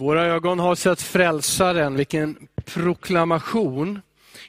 Våra 0.00 0.24
ögon 0.24 0.58
har 0.58 0.74
sett 0.74 1.02
frälsaren, 1.02 1.96
vilken 1.96 2.36
proklamation. 2.64 4.00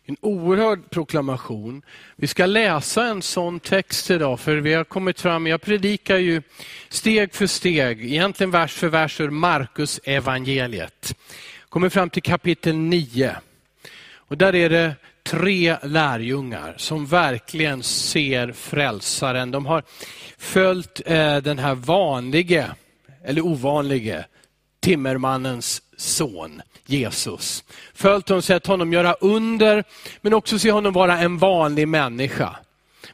En 0.05 0.17
oerhörd 0.21 0.89
proklamation. 0.89 1.81
Vi 2.15 2.28
ska 2.28 2.46
läsa 2.46 3.05
en 3.05 3.21
sån 3.21 3.60
text 3.60 4.12
idag, 4.12 4.40
för 4.40 4.56
vi 4.56 4.74
har 4.74 4.83
kommit 4.83 5.22
fram, 5.22 5.47
jag 5.47 5.62
predikar 5.62 6.17
ju 6.17 6.42
steg 6.90 7.33
för 7.33 7.47
steg, 7.47 8.06
egentligen 8.06 8.51
vers 8.51 8.74
för 8.74 8.87
vers 8.87 9.19
ur 9.19 9.29
Markus 9.29 9.99
evangeliet. 10.03 11.15
Kommer 11.70 11.90
fram 11.90 12.10
till 12.10 12.24
kapitel 12.24 12.76
9. 12.76 13.36
Och 14.15 14.38
där 14.38 14.56
är 14.56 14.70
det 14.70 14.96
tre 15.24 15.78
lärjungar 15.83 16.73
som 16.77 17.05
verkligen 17.05 17.84
ser 17.84 18.52
frälsaren. 18.52 19.52
De 19.52 19.66
har 19.66 19.84
följt 20.38 21.02
eh, 21.05 21.38
den 21.38 21.59
här 21.59 21.76
vanlige, 21.76 22.72
eller 23.23 23.45
ovanlige, 23.45 24.25
timmermannens 24.81 25.81
son 25.98 26.62
Jesus. 26.85 27.63
Följt 27.94 28.30
honom, 28.30 28.41
sett 28.41 28.67
honom 28.67 28.94
göra 28.94 29.13
under, 29.13 29.84
men 30.22 30.34
också 30.34 30.59
se 30.59 30.72
honom 30.72 30.94
vara 30.94 31.20
en 31.20 31.38
vanlig 31.38 31.88
människa. 31.88 32.55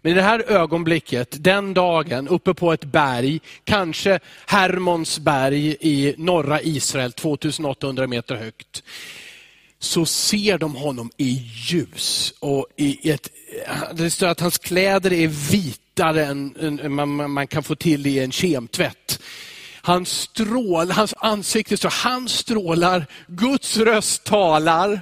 Men 0.02 0.12
i 0.12 0.16
det 0.16 0.22
här 0.22 0.52
ögonblicket, 0.52 1.44
den 1.44 1.74
dagen, 1.74 2.28
uppe 2.28 2.54
på 2.54 2.74
ett 2.74 2.86
berg, 2.86 3.40
kanske 3.64 4.20
Hermons 4.46 5.20
berg 5.20 5.78
i 5.80 6.16
norra 6.18 6.62
Israel, 6.62 7.12
2800 7.12 8.08
meter 8.08 8.36
högt, 8.36 8.84
så 9.80 10.06
ser 10.06 10.58
de 10.58 10.76
honom 10.76 11.12
i 11.18 11.44
ljus. 11.70 12.34
Och 12.40 12.68
i 12.76 13.10
ett, 13.10 13.30
det 13.94 14.10
står 14.10 14.28
att 14.28 14.40
hans 14.40 14.58
kläder 14.58 15.14
är 15.14 15.28
vitare 15.28 16.26
än, 16.26 16.56
än 16.60 16.94
man, 16.94 17.32
man 17.32 17.48
kan 17.48 17.64
få 17.64 17.76
till 17.76 18.08
i 18.08 18.20
en 18.20 18.32
kemtvätt. 18.32 19.20
Han 19.88 20.06
strålar, 20.06 20.96
hans 20.96 21.14
ansikte, 21.18 21.78
så 21.78 21.88
han 21.88 22.30
strålar, 22.30 23.06
Guds 23.28 23.78
röst 23.78 24.24
talar 24.24 25.02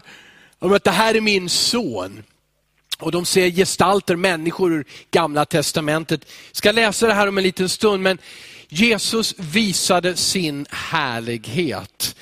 om 0.60 0.74
att 0.74 0.84
det 0.84 0.92
här 0.92 1.16
är 1.16 1.22
min 1.22 1.50
son. 1.50 2.24
Och 3.00 3.12
de 3.12 3.26
ser 3.26 3.50
gestalter, 3.50 4.16
människor 4.16 4.74
ur 4.74 4.86
gamla 5.12 5.46
testamentet. 5.46 6.22
Jag 6.50 6.58
ska 6.58 6.72
läsa 6.72 7.08
det 7.08 7.14
här 7.14 7.28
om 7.28 7.38
en 7.38 7.44
liten 7.44 7.70
stund, 7.70 8.04
men 8.04 8.18
Jesus 8.68 9.34
visade 9.38 10.16
sin 10.16 10.66
härlighet. 10.70 12.16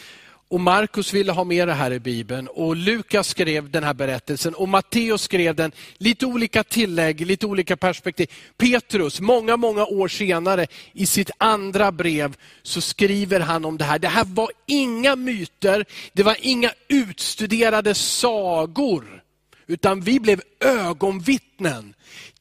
Och 0.54 0.62
Markus 0.62 1.14
ville 1.14 1.32
ha 1.32 1.44
med 1.44 1.68
det 1.68 1.74
här 1.74 1.94
i 1.94 2.00
Bibeln 2.00 2.48
och 2.48 2.76
Lukas 2.76 3.28
skrev 3.28 3.72
den 3.72 3.84
här 3.84 3.94
berättelsen 3.94 4.54
och 4.54 4.70
Matteus 4.70 5.22
skrev 5.22 5.56
den, 5.56 5.72
lite 5.98 6.26
olika 6.26 6.64
tillägg, 6.64 7.28
lite 7.28 7.46
olika 7.46 7.78
perspektiv. 7.78 8.32
Petrus, 8.58 9.20
många, 9.20 9.58
många 9.58 9.86
år 9.86 10.08
senare, 10.08 10.68
i 10.94 11.06
sitt 11.06 11.32
andra 11.38 11.92
brev 11.92 12.36
så 12.64 12.82
skriver 12.82 13.40
han 13.40 13.66
om 13.66 13.78
det 13.78 13.84
här. 13.84 14.00
Det 14.00 14.08
här 14.08 14.26
var 14.26 14.52
inga 14.66 15.16
myter, 15.16 15.86
det 16.14 16.24
var 16.24 16.38
inga 16.40 16.72
utstuderade 16.88 17.96
sagor, 17.96 19.24
utan 19.68 20.02
vi 20.02 20.20
blev 20.20 20.42
ögonvittnen 20.60 21.94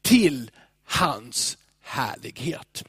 till 0.03 0.51
hans 0.85 1.59
härlighet. 1.83 2.85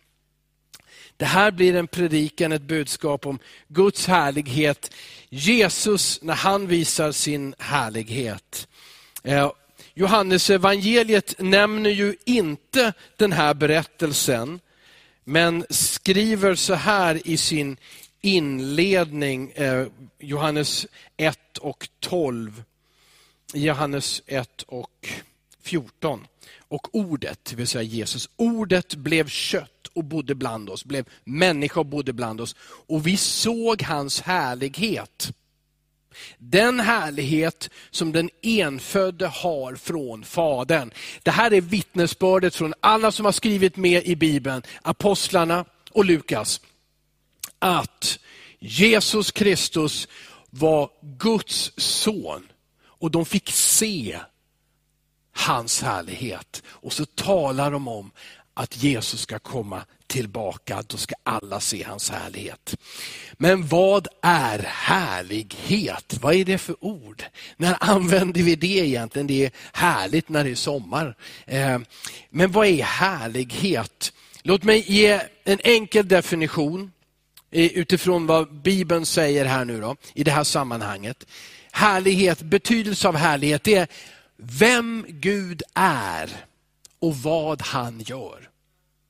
Det 1.24 1.28
här 1.28 1.52
blir 1.52 1.76
en 1.76 1.88
predikan, 1.88 2.52
ett 2.52 2.62
budskap 2.62 3.26
om 3.26 3.40
Guds 3.68 4.08
härlighet. 4.08 4.94
Jesus 5.30 6.20
när 6.22 6.34
han 6.34 6.68
visar 6.68 7.12
sin 7.12 7.56
härlighet. 7.60 8.68
Eh, 9.24 9.52
Johannes 9.94 10.50
evangeliet 10.50 11.36
nämner 11.40 11.90
ju 11.90 12.16
inte 12.26 12.94
den 13.18 13.32
här 13.32 13.54
berättelsen, 13.54 14.60
men 15.24 15.66
skriver 15.70 16.56
så 16.56 16.74
här 16.74 17.28
i 17.28 17.38
sin 17.38 17.78
inledning, 18.22 19.52
eh, 19.52 19.86
Johannes 20.20 20.88
1 21.18 21.58
och 21.58 21.88
12. 22.00 22.64
Johannes 23.54 24.22
1 24.26 24.64
och 24.68 25.08
14. 25.63 26.28
Och 26.59 26.96
ordet, 26.96 27.46
det 27.46 27.56
vill 27.56 27.68
säga 27.68 27.84
Jesus, 27.84 28.29
ordet 28.35 28.96
blev 28.96 29.28
kött 29.28 29.88
och 29.94 30.03
bodde 30.03 30.35
bland 30.35 30.69
oss, 30.69 30.85
blev 30.85 31.06
människa 31.24 31.79
och 31.79 31.85
bodde 31.85 32.13
bland 32.13 32.41
oss. 32.41 32.56
Och 32.62 33.07
vi 33.07 33.18
såg 33.18 33.81
hans 33.81 34.22
härlighet. 34.22 35.34
Den 36.38 36.79
härlighet 36.79 37.69
som 37.91 38.12
den 38.12 38.29
enfödde 38.41 39.28
har 39.28 39.75
från 39.75 40.23
Fadern. 40.23 40.91
Det 41.23 41.31
här 41.31 41.53
är 41.53 41.62
vittnesbördet 41.62 42.56
från 42.56 42.73
alla 42.79 43.12
som 43.12 43.25
har 43.25 43.31
skrivit 43.31 43.78
med 43.78 44.03
i 44.03 44.16
Bibeln, 44.16 44.62
apostlarna 44.81 45.66
och 45.91 46.06
Lukas. 46.06 46.62
Att 47.59 48.19
Jesus 48.59 49.31
Kristus 49.31 50.07
var 50.50 50.90
Guds 51.02 51.72
son 51.78 52.47
och 52.84 53.12
de 53.12 53.25
fick 53.25 53.52
se 53.52 54.19
hans 55.34 55.82
härlighet. 55.82 56.64
Och 56.66 56.94
så 56.94 57.06
talar 57.06 57.72
de 57.72 57.88
om 57.88 58.12
att 58.54 58.84
Jesus 58.84 59.22
ska 59.22 59.40
komma 59.40 59.82
tillbaka, 60.08 60.84
då 60.88 60.98
ska 60.98 61.16
alla 61.24 61.60
se 61.60 61.84
hans 61.84 62.10
härlighet. 62.10 62.76
Men 63.34 63.68
vad 63.68 64.08
är 64.22 64.60
härlighet? 64.60 66.18
Vad 66.22 66.36
är 66.36 66.46
det 66.46 66.58
för 66.58 66.76
ord? 66.86 67.24
När 67.58 67.78
använder 67.80 68.44
vi 68.44 68.56
det 68.56 68.68
egentligen? 68.68 69.28
Det 69.28 69.46
är 69.46 69.52
härligt 69.74 70.30
när 70.30 70.44
det 70.44 70.52
är 70.52 70.56
sommar. 70.56 71.16
Eh, 71.46 71.80
men 72.30 72.52
vad 72.52 72.68
är 72.68 72.84
härlighet? 72.84 74.14
Låt 74.44 74.64
mig 74.64 74.92
ge 74.92 75.22
en 75.44 75.60
enkel 75.64 76.08
definition 76.08 76.92
eh, 77.52 77.66
utifrån 77.66 78.28
vad 78.28 78.54
Bibeln 78.54 79.06
säger 79.06 79.46
här 79.46 79.66
nu 79.66 79.82
då, 79.82 79.96
i 80.14 80.24
det 80.24 80.32
här 80.32 80.44
sammanhanget. 80.44 81.26
Härlighet, 81.72 82.42
betydelse 82.42 83.08
av 83.08 83.16
härlighet, 83.16 83.64
det 83.64 83.76
är 83.76 83.88
vem 84.52 85.06
Gud 85.08 85.62
är 85.74 86.30
och 87.00 87.16
vad 87.16 87.62
han 87.62 88.00
gör. 88.00 88.50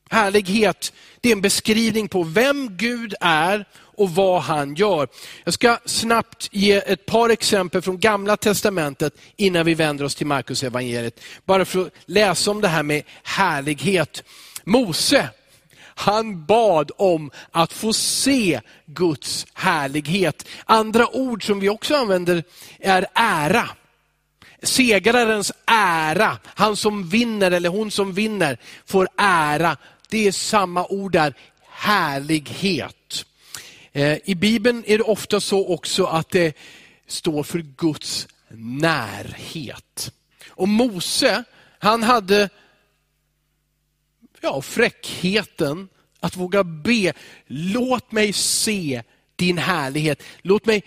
Härlighet, 0.09 0.93
det 1.21 1.29
är 1.29 1.33
en 1.33 1.41
beskrivning 1.41 2.07
på 2.07 2.23
vem 2.23 2.77
Gud 2.77 3.13
är 3.21 3.65
och 3.75 4.09
vad 4.09 4.41
han 4.41 4.75
gör. 4.75 5.07
Jag 5.43 5.53
ska 5.53 5.77
snabbt 5.85 6.49
ge 6.51 6.73
ett 6.73 7.05
par 7.05 7.29
exempel 7.29 7.81
från 7.81 7.99
gamla 7.99 8.37
testamentet 8.37 9.13
innan 9.35 9.65
vi 9.65 9.73
vänder 9.73 10.05
oss 10.05 10.15
till 10.15 10.27
Markus 10.27 10.63
evangeliet. 10.63 11.19
Bara 11.45 11.65
för 11.65 11.81
att 11.81 11.93
läsa 12.05 12.51
om 12.51 12.61
det 12.61 12.67
här 12.67 12.83
med 12.83 13.03
härlighet. 13.23 14.23
Mose, 14.63 15.29
han 15.95 16.45
bad 16.45 16.91
om 16.97 17.31
att 17.51 17.73
få 17.73 17.93
se 17.93 18.61
Guds 18.85 19.45
härlighet. 19.53 20.47
Andra 20.65 21.15
ord 21.15 21.45
som 21.45 21.59
vi 21.59 21.69
också 21.69 21.95
använder 21.95 22.43
är 22.79 23.05
ära 23.13 23.69
segrarens 24.63 25.51
ära, 25.65 26.37
han 26.45 26.75
som 26.75 27.09
vinner 27.09 27.51
eller 27.51 27.69
hon 27.69 27.91
som 27.91 28.13
vinner 28.13 28.57
får 28.85 29.07
ära. 29.17 29.77
Det 30.09 30.27
är 30.27 30.31
samma 30.31 30.85
ord 30.85 31.11
där, 31.11 31.33
härlighet. 31.69 33.25
Eh, 33.91 34.17
I 34.23 34.35
Bibeln 34.35 34.83
är 34.87 34.97
det 34.97 35.03
ofta 35.03 35.41
så 35.41 35.67
också 35.67 36.05
att 36.05 36.29
det 36.29 36.57
står 37.07 37.43
för 37.43 37.59
Guds 37.59 38.27
närhet. 38.57 40.11
Och 40.49 40.67
Mose, 40.67 41.43
han 41.79 42.03
hade 42.03 42.49
ja, 44.41 44.61
fräckheten 44.61 45.89
att 46.19 46.37
våga 46.37 46.63
be, 46.63 47.13
låt 47.47 48.11
mig 48.11 48.33
se 48.33 49.03
din 49.35 49.57
härlighet. 49.57 50.23
Låt 50.41 50.65
mig 50.65 50.83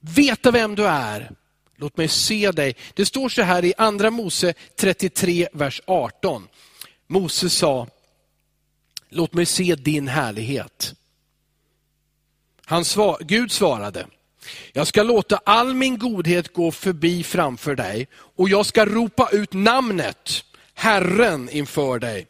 veta 0.00 0.50
vem 0.50 0.74
du 0.74 0.86
är. 0.86 1.30
Låt 1.76 1.96
mig 1.96 2.08
se 2.08 2.50
dig. 2.50 2.76
Det 2.94 3.06
står 3.06 3.28
så 3.28 3.42
här 3.42 3.64
i 3.64 3.74
andra 3.78 4.10
Mose 4.10 4.54
33, 4.76 5.48
vers 5.52 5.80
18. 5.86 6.48
Mose 7.06 7.50
sa, 7.50 7.86
låt 9.08 9.32
mig 9.32 9.46
se 9.46 9.74
din 9.74 10.08
härlighet. 10.08 10.94
Han 12.64 12.84
svar, 12.84 13.18
Gud 13.20 13.52
svarade, 13.52 14.06
jag 14.72 14.86
ska 14.86 15.02
låta 15.02 15.40
all 15.44 15.74
min 15.74 15.98
godhet 15.98 16.52
gå 16.52 16.70
förbi 16.70 17.22
framför 17.24 17.74
dig 17.74 18.08
och 18.14 18.48
jag 18.48 18.66
ska 18.66 18.86
ropa 18.86 19.28
ut 19.32 19.52
namnet, 19.52 20.44
Herren, 20.74 21.50
inför 21.50 21.98
dig. 21.98 22.26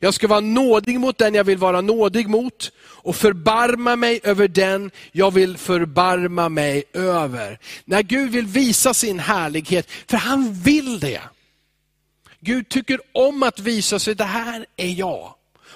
Jag 0.00 0.14
ska 0.14 0.28
vara 0.28 0.40
nådig 0.40 1.00
mot 1.00 1.18
den 1.18 1.34
jag 1.34 1.44
vill 1.44 1.58
vara 1.58 1.80
nådig 1.80 2.28
mot 2.28 2.72
och 2.80 3.16
förbarma 3.16 3.96
mig 3.96 4.20
över 4.22 4.48
den 4.48 4.90
jag 5.12 5.30
vill 5.30 5.56
förbarma 5.56 6.48
mig 6.48 6.84
över. 6.92 7.58
När 7.84 8.02
Gud 8.02 8.30
vill 8.30 8.46
visa 8.46 8.94
sin 8.94 9.18
härlighet, 9.18 9.90
för 10.08 10.16
han 10.16 10.52
vill 10.52 11.00
det. 11.00 11.20
Gud 12.40 12.68
tycker 12.68 13.00
om 13.12 13.42
att 13.42 13.58
visa 13.58 13.98
sig, 13.98 14.14
det 14.14 14.24
här 14.24 14.66
är 14.76 14.88
jag. 14.88 15.34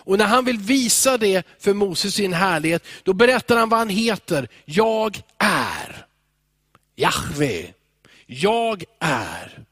Och 0.08 0.18
när 0.18 0.26
han 0.26 0.44
vill 0.44 0.58
visa 0.58 1.18
det 1.18 1.46
för 1.58 1.74
Moses 1.74 2.14
sin 2.14 2.32
härlighet, 2.32 2.84
då 3.02 3.12
berättar 3.12 3.56
han 3.56 3.68
vad 3.68 3.78
han 3.78 3.88
heter. 3.88 4.48
Jag 4.64 5.20
är 5.38 6.06
Jahve. 6.96 7.72
Jag 8.26 8.84
är. 9.00 9.67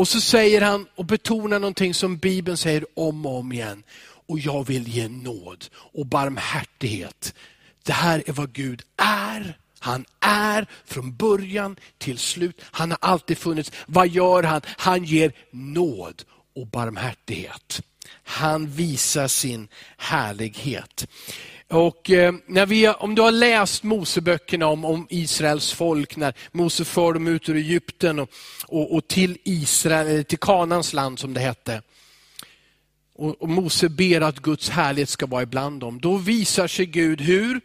Och 0.00 0.08
så 0.08 0.20
säger 0.20 0.60
han 0.60 0.86
och 0.94 1.04
betonar 1.04 1.58
någonting 1.58 1.94
som 1.94 2.16
Bibeln 2.16 2.56
säger 2.56 2.84
om 2.94 3.26
och 3.26 3.38
om 3.38 3.52
igen. 3.52 3.82
Och 4.02 4.38
jag 4.38 4.66
vill 4.66 4.88
ge 4.88 5.08
nåd 5.08 5.64
och 5.74 6.06
barmhärtighet 6.06 7.34
Det 7.82 7.92
här 7.92 8.22
är 8.26 8.32
vad 8.32 8.52
Gud 8.52 8.82
är. 8.96 9.58
Han 9.78 10.04
är 10.20 10.66
från 10.84 11.16
början 11.16 11.76
till 11.98 12.18
slut. 12.18 12.60
Han 12.62 12.90
har 12.90 12.98
alltid 13.00 13.38
funnits. 13.38 13.72
Vad 13.86 14.08
gör 14.08 14.42
han? 14.42 14.60
Han 14.66 15.04
ger 15.04 15.32
nåd 15.50 16.22
och 16.54 16.66
barmhärtighet. 16.66 17.82
Han 18.24 18.66
visar 18.66 19.28
sin 19.28 19.68
härlighet. 19.96 21.06
Och 21.70 22.10
eh, 22.10 22.34
när 22.46 22.66
vi, 22.66 22.88
om 22.88 23.14
du 23.14 23.22
har 23.22 23.30
läst 23.30 23.82
Moseböckerna 23.82 24.66
om, 24.66 24.84
om 24.84 25.06
Israels 25.10 25.72
folk, 25.72 26.16
när 26.16 26.34
Mose 26.52 26.84
för 26.84 27.12
dem 27.12 27.26
ut 27.26 27.48
ur 27.48 27.56
Egypten 27.56 28.18
och, 28.18 28.30
och, 28.66 28.94
och 28.94 29.08
till 29.08 29.38
Israel, 29.44 30.24
till 30.24 30.38
Kanans 30.38 30.92
land 30.92 31.18
som 31.18 31.34
det 31.34 31.40
hette. 31.40 31.82
Och, 33.14 33.42
och 33.42 33.48
Mose 33.48 33.88
ber 33.88 34.20
att 34.20 34.38
Guds 34.38 34.68
härlighet 34.68 35.08
ska 35.08 35.26
vara 35.26 35.42
ibland 35.42 35.80
dem. 35.80 36.00
Då 36.00 36.16
visar 36.16 36.66
sig 36.66 36.86
Gud 36.86 37.20
hur? 37.20 37.60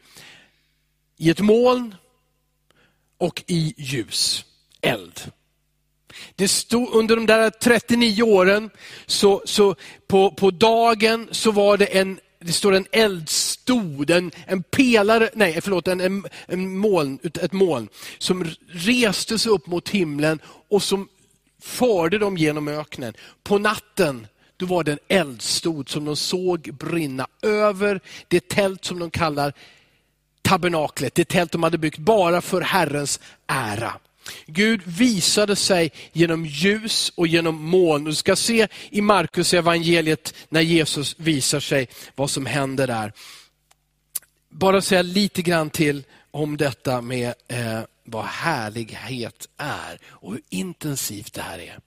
I 1.17 1.29
ett 1.29 1.39
moln 1.39 1.95
och 3.17 3.43
i 3.47 3.73
ljus, 3.77 4.45
eld. 4.81 5.31
Det 6.35 6.47
stod, 6.47 6.93
under 6.93 7.15
de 7.15 7.25
där 7.25 7.49
39 7.49 8.23
åren, 8.23 8.69
så, 9.05 9.41
så 9.45 9.75
på, 10.07 10.31
på 10.31 10.51
dagen 10.51 11.27
så 11.31 11.51
var 11.51 11.77
det 11.77 11.85
en, 11.85 12.19
det 12.39 12.53
står 12.53 12.73
en 12.73 12.87
stod 13.65 14.09
en, 14.09 14.31
en 14.47 14.63
pelare, 14.63 15.29
nej 15.33 15.61
förlåt, 15.61 15.87
en, 15.87 16.01
en, 16.01 16.25
en 16.47 16.77
moln, 16.77 17.19
ett 17.23 17.53
moln 17.53 17.87
som 18.17 18.45
reste 18.67 19.39
sig 19.39 19.51
upp 19.51 19.67
mot 19.67 19.89
himlen 19.89 20.39
och 20.69 20.83
som 20.83 21.07
förde 21.61 22.17
dem 22.17 22.37
genom 22.37 22.67
öknen. 22.67 23.13
På 23.43 23.57
natten 23.57 24.27
då 24.57 24.65
var 24.65 24.83
det 24.83 24.91
en 24.91 24.99
eldstod 25.07 25.89
som 25.89 26.05
de 26.05 26.15
såg 26.15 26.73
brinna 26.79 27.27
över 27.41 27.99
det 28.27 28.47
tält 28.47 28.85
som 28.85 28.99
de 28.99 29.09
kallar 29.09 29.53
tabernaklet, 30.41 31.15
det 31.15 31.25
tält 31.25 31.51
de 31.51 31.63
hade 31.63 31.77
byggt 31.77 31.97
bara 31.97 32.41
för 32.41 32.61
Herrens 32.61 33.19
ära. 33.47 33.93
Gud 34.45 34.81
visade 34.85 35.55
sig 35.55 35.91
genom 36.13 36.45
ljus 36.45 37.11
och 37.15 37.27
genom 37.27 37.63
moln. 37.63 38.03
Du 38.03 38.15
ska 38.15 38.35
se 38.35 38.67
i 38.89 39.01
Markus 39.01 39.53
evangeliet 39.53 40.33
när 40.49 40.61
Jesus 40.61 41.15
visar 41.17 41.59
sig 41.59 41.87
vad 42.15 42.29
som 42.29 42.45
händer 42.45 42.87
där. 42.87 43.13
Bara 44.57 44.81
säga 44.81 45.01
lite 45.01 45.41
grann 45.41 45.69
till 45.69 46.03
om 46.31 46.57
detta 46.57 47.01
med 47.01 47.33
eh, 47.47 47.79
vad 48.03 48.25
härlighet 48.25 49.49
är 49.57 49.99
och 50.05 50.31
hur 50.31 50.41
intensivt 50.49 51.33
det 51.33 51.41
här 51.41 51.59
är. 51.59 51.79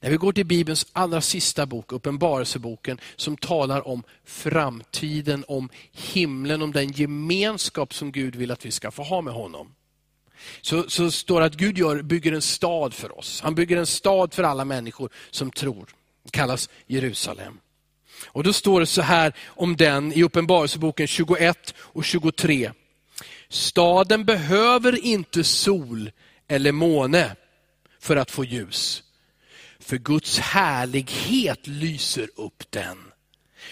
När 0.00 0.10
vi 0.10 0.16
går 0.16 0.32
till 0.32 0.46
Bibelns 0.46 0.86
allra 0.92 1.20
sista 1.20 1.66
bok, 1.66 1.92
Uppenbarelseboken, 1.92 3.00
som 3.16 3.36
talar 3.36 3.88
om 3.88 4.02
framtiden, 4.24 5.44
om 5.48 5.68
himlen, 5.92 6.62
om 6.62 6.72
den 6.72 6.92
gemenskap 6.92 7.94
som 7.94 8.12
Gud 8.12 8.36
vill 8.36 8.50
att 8.50 8.66
vi 8.66 8.70
ska 8.70 8.90
få 8.90 9.02
ha 9.02 9.20
med 9.20 9.34
honom. 9.34 9.74
Så, 10.60 10.90
så 10.90 11.10
står 11.10 11.40
det 11.40 11.46
att 11.46 11.56
Gud 11.56 11.78
gör, 11.78 12.02
bygger 12.02 12.32
en 12.32 12.42
stad 12.42 12.94
för 12.94 13.18
oss. 13.18 13.40
Han 13.40 13.54
bygger 13.54 13.76
en 13.76 13.86
stad 13.86 14.34
för 14.34 14.42
alla 14.42 14.64
människor 14.64 15.10
som 15.30 15.50
tror. 15.50 15.88
Det 16.24 16.30
kallas 16.30 16.68
Jerusalem. 16.86 17.58
Och 18.34 18.42
Då 18.42 18.52
står 18.52 18.80
det 18.80 18.86
så 18.86 19.02
här 19.02 19.32
om 19.46 19.76
den 19.76 20.12
i 20.12 20.22
Uppenbarelseboken 20.22 21.06
21 21.06 21.74
och 21.78 22.04
23. 22.04 22.72
Staden 23.48 24.24
behöver 24.24 25.04
inte 25.04 25.44
sol 25.44 26.10
eller 26.48 26.72
måne 26.72 27.36
för 28.00 28.16
att 28.16 28.30
få 28.30 28.44
ljus. 28.44 29.02
För 29.80 29.96
Guds 29.96 30.38
härlighet 30.38 31.66
lyser 31.66 32.28
upp 32.36 32.64
den. 32.70 32.98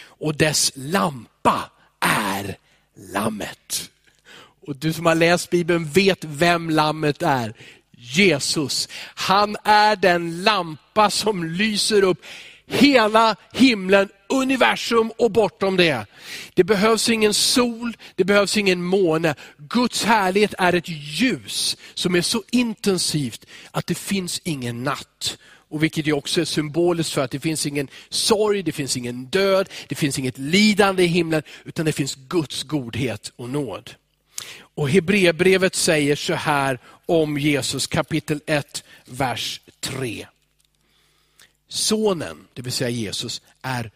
Och 0.04 0.36
dess 0.36 0.72
lampa 0.74 1.70
är 2.00 2.56
Lammet. 3.12 3.90
Och 4.66 4.76
du 4.76 4.92
som 4.92 5.06
har 5.06 5.14
läst 5.14 5.50
Bibeln 5.50 5.84
vet 5.84 6.24
vem 6.24 6.70
Lammet 6.70 7.22
är. 7.22 7.54
Jesus. 7.90 8.88
Han 9.14 9.56
är 9.64 9.96
den 9.96 10.42
lampa 10.42 11.10
som 11.10 11.44
lyser 11.44 12.02
upp 12.02 12.22
hela 12.72 13.36
himlen, 13.52 14.08
universum 14.28 15.12
och 15.18 15.30
bortom 15.30 15.76
det. 15.76 16.06
Det 16.54 16.64
behövs 16.64 17.08
ingen 17.08 17.34
sol, 17.34 17.96
det 18.14 18.24
behövs 18.24 18.56
ingen 18.56 18.82
måne. 18.82 19.34
Guds 19.58 20.04
härlighet 20.04 20.54
är 20.58 20.72
ett 20.72 20.88
ljus 20.88 21.76
som 21.94 22.14
är 22.14 22.20
så 22.20 22.42
intensivt 22.50 23.46
att 23.70 23.86
det 23.86 23.94
finns 23.94 24.40
ingen 24.44 24.84
natt. 24.84 25.38
Och 25.70 25.82
vilket 25.82 26.06
ju 26.06 26.12
också 26.12 26.40
är 26.40 26.44
symboliskt 26.44 27.12
för 27.12 27.24
att 27.24 27.30
det 27.30 27.40
finns 27.40 27.66
ingen 27.66 27.88
sorg, 28.08 28.62
det 28.62 28.72
finns 28.72 28.96
ingen 28.96 29.24
död, 29.24 29.68
det 29.88 29.94
finns 29.94 30.18
inget 30.18 30.38
lidande 30.38 31.02
i 31.02 31.06
himlen, 31.06 31.42
utan 31.64 31.86
det 31.86 31.92
finns 31.92 32.14
Guds 32.14 32.62
godhet 32.62 33.32
och 33.36 33.50
nåd. 33.50 33.90
Och 34.74 34.90
Hebreerbrevet 34.90 35.74
säger 35.74 36.16
så 36.16 36.34
här 36.34 36.78
om 37.06 37.38
Jesus 37.38 37.86
kapitel 37.86 38.40
1, 38.46 38.84
vers 39.04 39.60
3. 39.80 40.26
Sonen, 41.72 42.48
det 42.52 42.62
vill 42.62 42.72
säga 42.72 42.90
Jesus, 42.90 43.42
är 43.62 43.90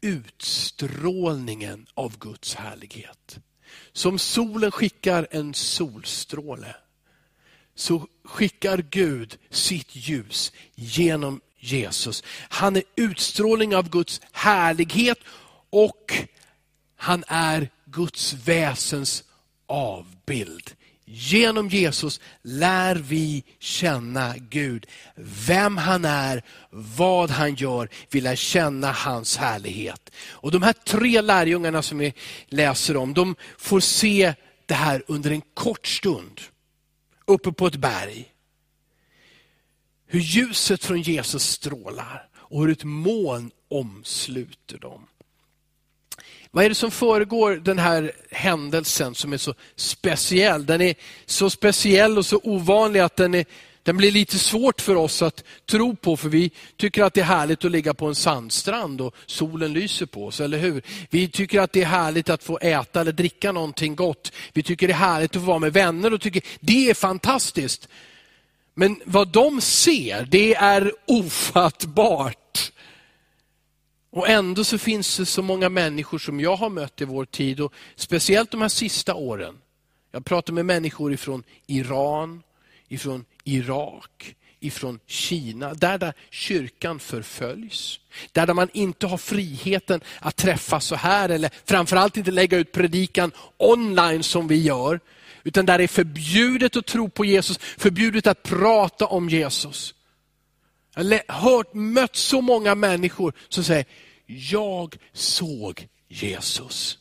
utstrålningen 0.00 1.86
av 1.94 2.18
Guds 2.18 2.54
härlighet. 2.54 3.38
Som 3.92 4.18
solen 4.18 4.70
skickar 4.70 5.28
en 5.30 5.54
solstråle, 5.54 6.76
så 7.74 8.06
skickar 8.24 8.78
Gud 8.90 9.38
sitt 9.50 9.96
ljus 9.96 10.52
genom 10.74 11.40
Jesus. 11.58 12.22
Han 12.48 12.76
är 12.76 12.82
utstrålning 12.96 13.76
av 13.76 13.90
Guds 13.90 14.20
härlighet 14.32 15.18
och 15.70 16.12
han 16.96 17.24
är 17.28 17.68
Guds 17.84 18.32
väsens 18.32 19.24
avbild. 19.66 20.70
Genom 21.14 21.68
Jesus 21.68 22.20
lär 22.42 22.96
vi 22.96 23.44
känna 23.58 24.34
Gud, 24.36 24.86
vem 25.46 25.76
han 25.76 26.04
är, 26.04 26.42
vad 26.70 27.30
han 27.30 27.54
gör, 27.54 27.88
vi 28.10 28.20
lär 28.20 28.36
känna 28.36 28.92
hans 28.92 29.36
härlighet. 29.36 30.10
Och 30.30 30.50
De 30.50 30.62
här 30.62 30.72
tre 30.72 31.20
lärjungarna 31.20 31.82
som 31.82 31.98
vi 31.98 32.14
läser 32.48 32.96
om, 32.96 33.14
de 33.14 33.36
får 33.58 33.80
se 33.80 34.34
det 34.66 34.74
här 34.74 35.02
under 35.06 35.30
en 35.30 35.42
kort 35.54 35.86
stund, 35.86 36.40
uppe 37.26 37.52
på 37.52 37.66
ett 37.66 37.76
berg. 37.76 38.32
Hur 40.06 40.20
ljuset 40.20 40.84
från 40.84 41.02
Jesus 41.02 41.44
strålar 41.44 42.28
och 42.34 42.60
hur 42.60 42.70
ett 42.70 42.84
moln 42.84 43.50
omsluter 43.68 44.78
dem. 44.78 45.06
Vad 46.54 46.64
är 46.64 46.68
det 46.68 46.74
som 46.74 46.90
föregår 46.90 47.56
den 47.56 47.78
här 47.78 48.12
händelsen 48.30 49.14
som 49.14 49.32
är 49.32 49.36
så 49.36 49.54
speciell? 49.76 50.66
Den 50.66 50.80
är 50.80 50.94
så 51.26 51.50
speciell 51.50 52.18
och 52.18 52.26
så 52.26 52.40
ovanlig 52.42 53.00
att 53.00 53.16
den, 53.16 53.34
är, 53.34 53.44
den 53.82 53.96
blir 53.96 54.12
lite 54.12 54.38
svårt 54.38 54.80
för 54.80 54.94
oss 54.94 55.22
att 55.22 55.44
tro 55.66 55.96
på, 55.96 56.16
för 56.16 56.28
vi 56.28 56.50
tycker 56.76 57.02
att 57.02 57.14
det 57.14 57.20
är 57.20 57.24
härligt 57.24 57.64
att 57.64 57.70
ligga 57.70 57.94
på 57.94 58.06
en 58.06 58.14
sandstrand 58.14 59.00
och 59.00 59.14
solen 59.26 59.72
lyser 59.72 60.06
på 60.06 60.26
oss, 60.26 60.40
eller 60.40 60.58
hur? 60.58 60.82
Vi 61.10 61.28
tycker 61.28 61.60
att 61.60 61.72
det 61.72 61.82
är 61.82 61.86
härligt 61.86 62.30
att 62.30 62.44
få 62.44 62.58
äta 62.58 63.00
eller 63.00 63.12
dricka 63.12 63.52
någonting 63.52 63.96
gott. 63.96 64.32
Vi 64.52 64.62
tycker 64.62 64.88
det 64.88 64.92
är 64.92 64.98
härligt 64.98 65.36
att 65.36 65.42
få 65.42 65.46
vara 65.46 65.58
med 65.58 65.72
vänner 65.72 66.12
och 66.12 66.20
tycker 66.20 66.42
det 66.60 66.90
är 66.90 66.94
fantastiskt. 66.94 67.88
Men 68.74 69.00
vad 69.04 69.28
de 69.28 69.60
ser, 69.60 70.26
det 70.30 70.54
är 70.54 70.92
ofattbart. 71.06 72.41
Och 74.12 74.28
ändå 74.28 74.64
så 74.64 74.78
finns 74.78 75.16
det 75.16 75.26
så 75.26 75.42
många 75.42 75.68
människor 75.68 76.18
som 76.18 76.40
jag 76.40 76.56
har 76.56 76.70
mött 76.70 77.00
i 77.00 77.04
vår 77.04 77.24
tid, 77.24 77.60
och 77.60 77.72
speciellt 77.96 78.50
de 78.50 78.62
här 78.62 78.68
sista 78.68 79.14
åren. 79.14 79.58
Jag 80.10 80.24
pratar 80.24 80.52
med 80.52 80.66
människor 80.66 81.12
ifrån 81.12 81.42
Iran, 81.66 82.42
ifrån 82.88 83.24
Irak, 83.44 84.34
ifrån 84.60 84.98
Kina, 85.06 85.74
där, 85.74 85.98
där 85.98 86.12
kyrkan 86.30 86.98
förföljs. 86.98 88.00
Där, 88.32 88.46
där 88.46 88.54
man 88.54 88.68
inte 88.72 89.06
har 89.06 89.18
friheten 89.18 90.00
att 90.20 90.36
träffas 90.36 90.84
så 90.84 90.96
här, 90.96 91.28
eller 91.28 91.50
framförallt 91.64 92.16
inte 92.16 92.30
lägga 92.30 92.58
ut 92.58 92.72
predikan 92.72 93.32
online 93.56 94.22
som 94.22 94.48
vi 94.48 94.62
gör. 94.62 95.00
Utan 95.44 95.66
där 95.66 95.78
det 95.78 95.84
är 95.84 95.88
förbjudet 95.88 96.76
att 96.76 96.86
tro 96.86 97.08
på 97.08 97.24
Jesus, 97.24 97.58
förbjudet 97.58 98.26
att 98.26 98.42
prata 98.42 99.06
om 99.06 99.28
Jesus. 99.28 99.94
Jag 100.94 101.04
har 101.28 101.40
hört, 101.40 101.74
mött 101.74 102.16
så 102.16 102.40
många 102.40 102.74
människor 102.74 103.32
som 103.48 103.64
säger, 103.64 103.84
jag 104.26 104.96
såg 105.12 105.88
Jesus. 106.08 106.98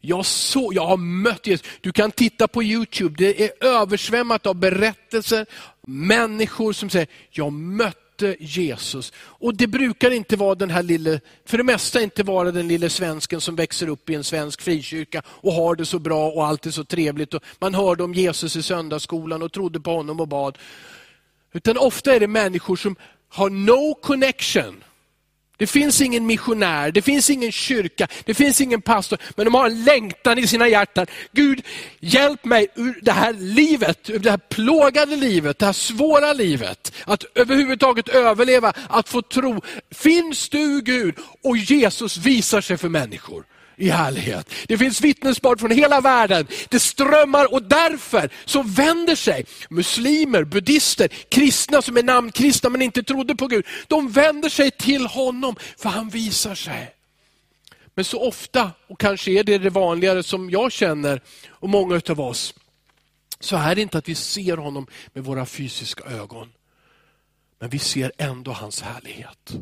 Jag, 0.00 0.26
såg, 0.26 0.74
jag 0.74 0.86
har 0.86 0.96
mött 0.96 1.46
Jesus. 1.46 1.66
Du 1.80 1.92
kan 1.92 2.10
titta 2.10 2.48
på 2.48 2.62
Youtube, 2.62 3.14
det 3.18 3.44
är 3.44 3.66
översvämmat 3.66 4.46
av 4.46 4.54
berättelser, 4.54 5.46
människor 5.86 6.72
som 6.72 6.90
säger, 6.90 7.08
jag 7.30 7.52
mötte 7.52 8.36
Jesus. 8.40 9.12
Och 9.16 9.56
det 9.56 9.66
brukar 9.66 10.10
inte 10.10 10.36
vara 10.36 10.54
den 10.54 10.70
här 10.70 10.82
lille, 10.82 11.20
för 11.44 11.58
det 11.58 11.64
mesta 11.64 12.02
inte 12.02 12.22
vara 12.22 12.52
den 12.52 12.68
lille 12.68 12.90
svensken 12.90 13.40
som 13.40 13.56
växer 13.56 13.88
upp 13.88 14.10
i 14.10 14.14
en 14.14 14.24
svensk 14.24 14.60
frikyrka 14.60 15.22
och 15.26 15.52
har 15.52 15.74
det 15.74 15.86
så 15.86 15.98
bra 15.98 16.30
och 16.30 16.46
allt 16.46 16.66
är 16.66 16.70
så 16.70 16.84
trevligt. 16.84 17.34
Och 17.34 17.42
man 17.58 17.74
hörde 17.74 18.04
om 18.04 18.14
Jesus 18.14 18.56
i 18.56 18.62
söndagsskolan 18.62 19.42
och 19.42 19.52
trodde 19.52 19.80
på 19.80 19.90
honom 19.90 20.20
och 20.20 20.28
bad. 20.28 20.58
Utan 21.56 21.76
ofta 21.76 22.14
är 22.14 22.20
det 22.20 22.28
människor 22.28 22.76
som 22.76 22.96
har 23.28 23.50
no 23.50 23.94
connection 23.94 24.84
Det 25.56 25.66
finns 25.66 26.00
ingen 26.00 26.26
missionär, 26.26 26.90
det 26.90 27.02
finns 27.02 27.30
ingen 27.30 27.52
kyrka, 27.52 28.08
det 28.24 28.34
finns 28.34 28.60
ingen 28.60 28.82
pastor, 28.82 29.18
men 29.36 29.44
de 29.44 29.54
har 29.54 29.66
en 29.66 29.84
längtan 29.84 30.38
i 30.38 30.46
sina 30.46 30.68
hjärtan. 30.68 31.06
Gud, 31.32 31.62
hjälp 32.00 32.44
mig 32.44 32.66
ur 32.74 32.98
det 33.02 33.12
här 33.12 33.32
livet, 33.32 34.10
ur 34.10 34.18
det 34.18 34.30
här 34.30 34.38
plågade 34.38 35.16
livet, 35.16 35.58
det 35.58 35.66
här 35.66 35.72
svåra 35.72 36.32
livet. 36.32 36.92
Att 37.04 37.24
överhuvudtaget 37.34 38.08
överleva, 38.08 38.72
att 38.88 39.08
få 39.08 39.22
tro. 39.22 39.62
Finns 39.90 40.48
du 40.48 40.80
Gud? 40.80 41.14
Och 41.42 41.56
Jesus 41.56 42.16
visar 42.16 42.60
sig 42.60 42.76
för 42.76 42.88
människor 42.88 43.44
i 43.76 43.90
härlighet. 43.90 44.50
Det 44.66 44.78
finns 44.78 45.00
vittnesbörd 45.00 45.60
från 45.60 45.70
hela 45.70 46.00
världen. 46.00 46.46
Det 46.68 46.80
strömmar 46.80 47.52
och 47.52 47.62
därför 47.62 48.30
så 48.44 48.62
vänder 48.62 49.14
sig 49.14 49.46
muslimer, 49.70 50.44
buddister, 50.44 51.08
kristna 51.08 51.82
som 51.82 51.96
är 51.96 52.02
namnkristna 52.02 52.70
men 52.70 52.82
inte 52.82 53.02
trodde 53.02 53.36
på 53.36 53.46
Gud. 53.46 53.66
De 53.86 54.10
vänder 54.10 54.48
sig 54.48 54.70
till 54.70 55.06
honom 55.06 55.56
för 55.78 55.88
han 55.88 56.08
visar 56.08 56.54
sig. 56.54 56.92
Men 57.94 58.04
så 58.04 58.28
ofta, 58.28 58.70
och 58.86 59.00
kanske 59.00 59.30
är 59.30 59.44
det 59.44 59.58
det 59.58 59.70
vanligare 59.70 60.22
som 60.22 60.50
jag 60.50 60.72
känner 60.72 61.22
och 61.48 61.68
många 61.68 62.00
av 62.08 62.20
oss, 62.20 62.54
så 63.40 63.56
är 63.56 63.74
det 63.74 63.82
inte 63.82 63.98
att 63.98 64.08
vi 64.08 64.14
ser 64.14 64.56
honom 64.56 64.86
med 65.12 65.24
våra 65.24 65.46
fysiska 65.46 66.04
ögon. 66.04 66.52
Men 67.58 67.70
vi 67.70 67.78
ser 67.78 68.12
ändå 68.18 68.52
hans 68.52 68.82
härlighet. 68.82 69.56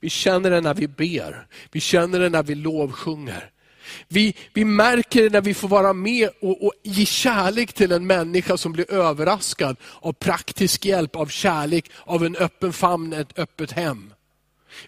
Vi 0.00 0.10
känner 0.10 0.50
det 0.50 0.60
när 0.60 0.74
vi 0.74 0.88
ber, 0.88 1.46
vi 1.72 1.80
känner 1.80 2.20
det 2.20 2.28
när 2.28 2.42
vi 2.42 2.54
lovsjunger. 2.54 3.50
Vi, 4.08 4.34
vi 4.52 4.64
märker 4.64 5.22
det 5.22 5.30
när 5.30 5.40
vi 5.40 5.54
får 5.54 5.68
vara 5.68 5.92
med 5.92 6.28
och, 6.40 6.66
och 6.66 6.72
ge 6.82 7.06
kärlek 7.06 7.72
till 7.72 7.92
en 7.92 8.06
människa 8.06 8.56
som 8.56 8.72
blir 8.72 8.92
överraskad 8.92 9.76
av 10.00 10.12
praktisk 10.12 10.84
hjälp, 10.84 11.16
av 11.16 11.26
kärlek, 11.26 11.90
av 12.04 12.24
en 12.24 12.36
öppen 12.36 12.72
famn, 12.72 13.12
ett 13.12 13.38
öppet 13.38 13.72
hem. 13.72 14.14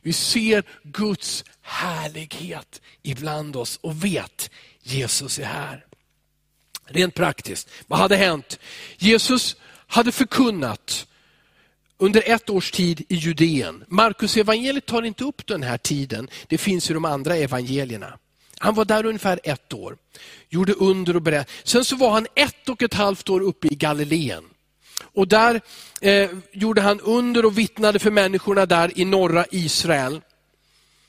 Vi 0.02 0.12
ser 0.12 0.64
Guds 0.82 1.44
härlighet 1.62 2.80
ibland 3.02 3.56
oss 3.56 3.78
och 3.82 4.04
vet 4.04 4.50
Jesus 4.82 5.38
är 5.38 5.44
här. 5.44 5.86
Rent 6.86 7.14
praktiskt, 7.14 7.68
vad 7.86 7.98
hade 7.98 8.16
hänt? 8.16 8.58
Jesus 8.98 9.56
hade 9.86 10.12
förkunnat 10.12 11.06
under 12.02 12.22
ett 12.26 12.50
års 12.50 12.70
tid 12.70 13.04
i 13.08 13.14
Judeen. 13.14 13.84
Markus 13.88 14.36
evangeliet 14.36 14.86
tar 14.86 15.02
inte 15.02 15.24
upp 15.24 15.46
den 15.46 15.62
här 15.62 15.78
tiden, 15.78 16.28
det 16.46 16.58
finns 16.58 16.90
i 16.90 16.94
de 16.94 17.04
andra 17.04 17.36
evangelierna. 17.36 18.18
Han 18.58 18.74
var 18.74 18.84
där 18.84 19.06
ungefär 19.06 19.40
ett 19.44 19.72
år, 19.72 19.96
gjorde 20.48 20.72
under 20.72 21.16
och 21.16 21.22
berättade. 21.22 21.50
Sen 21.64 21.84
så 21.84 21.96
var 21.96 22.10
han 22.10 22.26
ett 22.34 22.68
och 22.68 22.82
ett 22.82 22.94
halvt 22.94 23.28
år 23.28 23.40
uppe 23.40 23.68
i 23.68 23.74
Galileen. 23.74 24.44
Och 25.00 25.28
där 25.28 25.60
eh, 26.00 26.30
gjorde 26.52 26.80
han 26.80 27.00
under 27.00 27.44
och 27.44 27.58
vittnade 27.58 27.98
för 27.98 28.10
människorna 28.10 28.66
där 28.66 28.98
i 28.98 29.04
norra 29.04 29.44
Israel. 29.50 30.20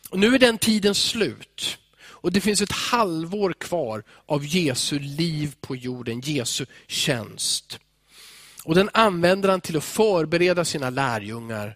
Och 0.10 0.20
nu 0.20 0.36
är 0.36 0.40
den 0.40 0.58
tiden 0.58 0.96
slut. 0.96 1.78
Och 2.02 2.32
det 2.32 2.42
finns 2.42 2.62
ett 2.62 2.72
halvår 2.72 3.54
kvar 3.54 4.04
av 4.26 4.46
Jesu 4.46 5.00
liv 5.00 5.56
på 5.62 5.76
jorden, 5.76 6.20
Jesu 6.20 6.66
tjänst. 6.88 7.80
Och 8.66 8.76
den 8.76 8.90
använder 8.94 9.50
han 9.50 9.62
till 9.62 9.78
att 9.78 9.84
förbereda 9.84 10.66
sina 10.66 10.90
lärjungar 10.90 11.76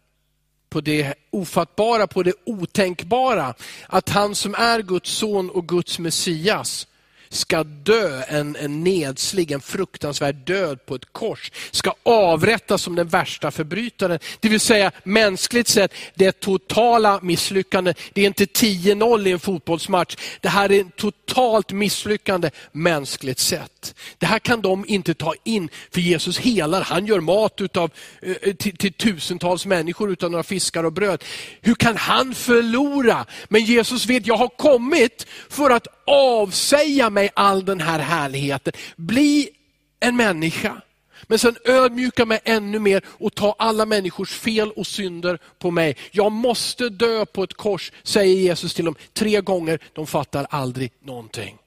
på 0.70 0.82
det 0.82 1.14
ofattbara, 1.30 2.08
på 2.08 2.24
det 2.24 2.34
otänkbara. 2.46 3.54
Att 3.88 4.10
han 4.10 4.36
som 4.36 4.56
är 4.56 4.82
Guds 4.82 5.10
son 5.10 5.50
och 5.50 5.68
Guds 5.68 6.00
Messias 6.00 6.88
ska 7.30 7.64
dö 7.64 8.24
en, 8.28 8.56
en 8.56 8.84
nedslig, 8.84 9.52
en 9.52 9.62
fruktansvärd 9.62 10.36
död 10.36 10.86
på 10.86 10.96
ett 10.96 11.14
kors, 11.14 11.52
ska 11.72 11.94
avrättas 12.04 12.82
som 12.82 12.96
den 12.96 13.08
värsta 13.08 13.52
förbrytaren. 13.52 14.20
Det 14.40 14.50
vill 14.50 14.60
säga 14.60 14.92
mänskligt 15.04 15.68
sett, 15.68 15.94
det 16.16 16.40
totala 16.40 17.20
misslyckande. 17.22 17.94
Det 18.14 18.22
är 18.22 18.26
inte 18.26 18.46
10-0 18.46 19.28
i 19.28 19.32
en 19.32 19.40
fotbollsmatch. 19.40 20.16
Det 20.42 20.50
här 20.50 20.72
är 20.72 20.82
ett 20.82 20.96
totalt 20.96 21.72
misslyckande 21.72 22.50
mänskligt 22.72 23.40
sett. 23.40 23.77
Det 24.18 24.26
här 24.26 24.40
kan 24.40 24.62
de 24.62 24.86
inte 24.88 25.14
ta 25.14 25.34
in, 25.44 25.70
för 25.92 26.02
Jesus 26.02 26.40
helar, 26.40 26.82
han 26.82 27.06
gör 27.06 27.20
mat 27.20 27.62
utav, 27.62 27.92
eh, 28.22 28.54
till, 28.54 28.78
till 28.78 28.94
tusentals 28.94 29.66
människor 29.66 30.12
utan 30.12 30.32
några 30.32 30.44
fiskar 30.44 30.84
och 30.84 30.94
bröd. 30.94 31.24
Hur 31.62 31.76
kan 31.76 31.98
han 31.98 32.34
förlora? 32.34 33.26
Men 33.50 33.66
Jesus 33.66 34.06
vet, 34.06 34.28
jag 34.28 34.38
har 34.38 34.48
kommit 34.48 35.28
för 35.50 35.70
att 35.70 35.88
avsäga 36.08 37.10
mig 37.10 37.30
all 37.34 37.66
den 37.66 37.82
här 37.82 38.00
härligheten. 38.00 38.74
Bli 38.96 39.50
en 40.00 40.16
människa. 40.16 40.82
Men 41.28 41.40
sen 41.40 41.56
ödmjuka 41.66 42.26
mig 42.26 42.40
ännu 42.44 42.80
mer 42.80 43.02
och 43.08 43.36
ta 43.36 43.56
alla 43.60 43.86
människors 43.86 44.32
fel 44.32 44.72
och 44.72 44.88
synder 44.88 45.40
på 45.60 45.72
mig. 45.72 45.98
Jag 46.12 46.32
måste 46.32 46.90
dö 46.90 47.26
på 47.26 47.44
ett 47.44 47.54
kors, 47.54 47.92
säger 48.04 48.36
Jesus 48.36 48.74
till 48.74 48.86
dem 48.86 48.96
tre 49.14 49.42
gånger. 49.42 49.80
De 49.94 50.08
fattar 50.08 50.48
aldrig 50.50 50.92
någonting. 51.04 51.58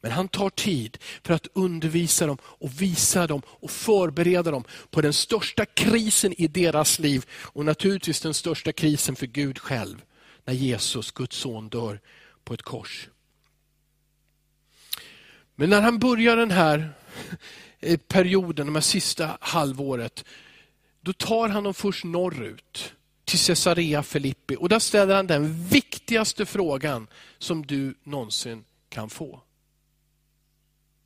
Men 0.00 0.10
han 0.10 0.28
tar 0.28 0.50
tid 0.50 0.98
för 1.22 1.34
att 1.34 1.46
undervisa 1.52 2.26
dem 2.26 2.38
och 2.42 2.82
visa 2.82 3.26
dem 3.26 3.42
och 3.46 3.70
förbereda 3.70 4.50
dem 4.50 4.64
på 4.90 5.00
den 5.00 5.12
största 5.12 5.64
krisen 5.64 6.34
i 6.40 6.48
deras 6.48 6.98
liv 6.98 7.24
och 7.30 7.64
naturligtvis 7.64 8.20
den 8.20 8.34
största 8.34 8.72
krisen 8.72 9.16
för 9.16 9.26
Gud 9.26 9.58
själv. 9.58 10.02
När 10.44 10.54
Jesus, 10.54 11.10
Guds 11.10 11.36
son, 11.36 11.68
dör 11.68 12.00
på 12.44 12.54
ett 12.54 12.62
kors. 12.62 13.08
Men 15.54 15.70
när 15.70 15.80
han 15.80 15.98
börjar 15.98 16.36
den 16.36 16.50
här 16.50 16.92
eh, 17.80 17.96
perioden, 17.96 18.66
de 18.66 18.74
här 18.74 18.82
sista 18.82 19.38
halvåret, 19.40 20.24
då 21.00 21.12
tar 21.12 21.48
han 21.48 21.64
dem 21.64 21.74
först 21.74 22.04
norrut 22.04 22.94
till 23.24 23.38
Caesarea 23.38 24.02
Filippi 24.02 24.56
och 24.56 24.68
där 24.68 24.78
ställer 24.78 25.14
han 25.14 25.26
den 25.26 25.64
viktigaste 25.64 26.46
frågan 26.46 27.06
som 27.38 27.66
du 27.66 27.94
någonsin 28.02 28.64
kan 28.88 29.10
få. 29.10 29.40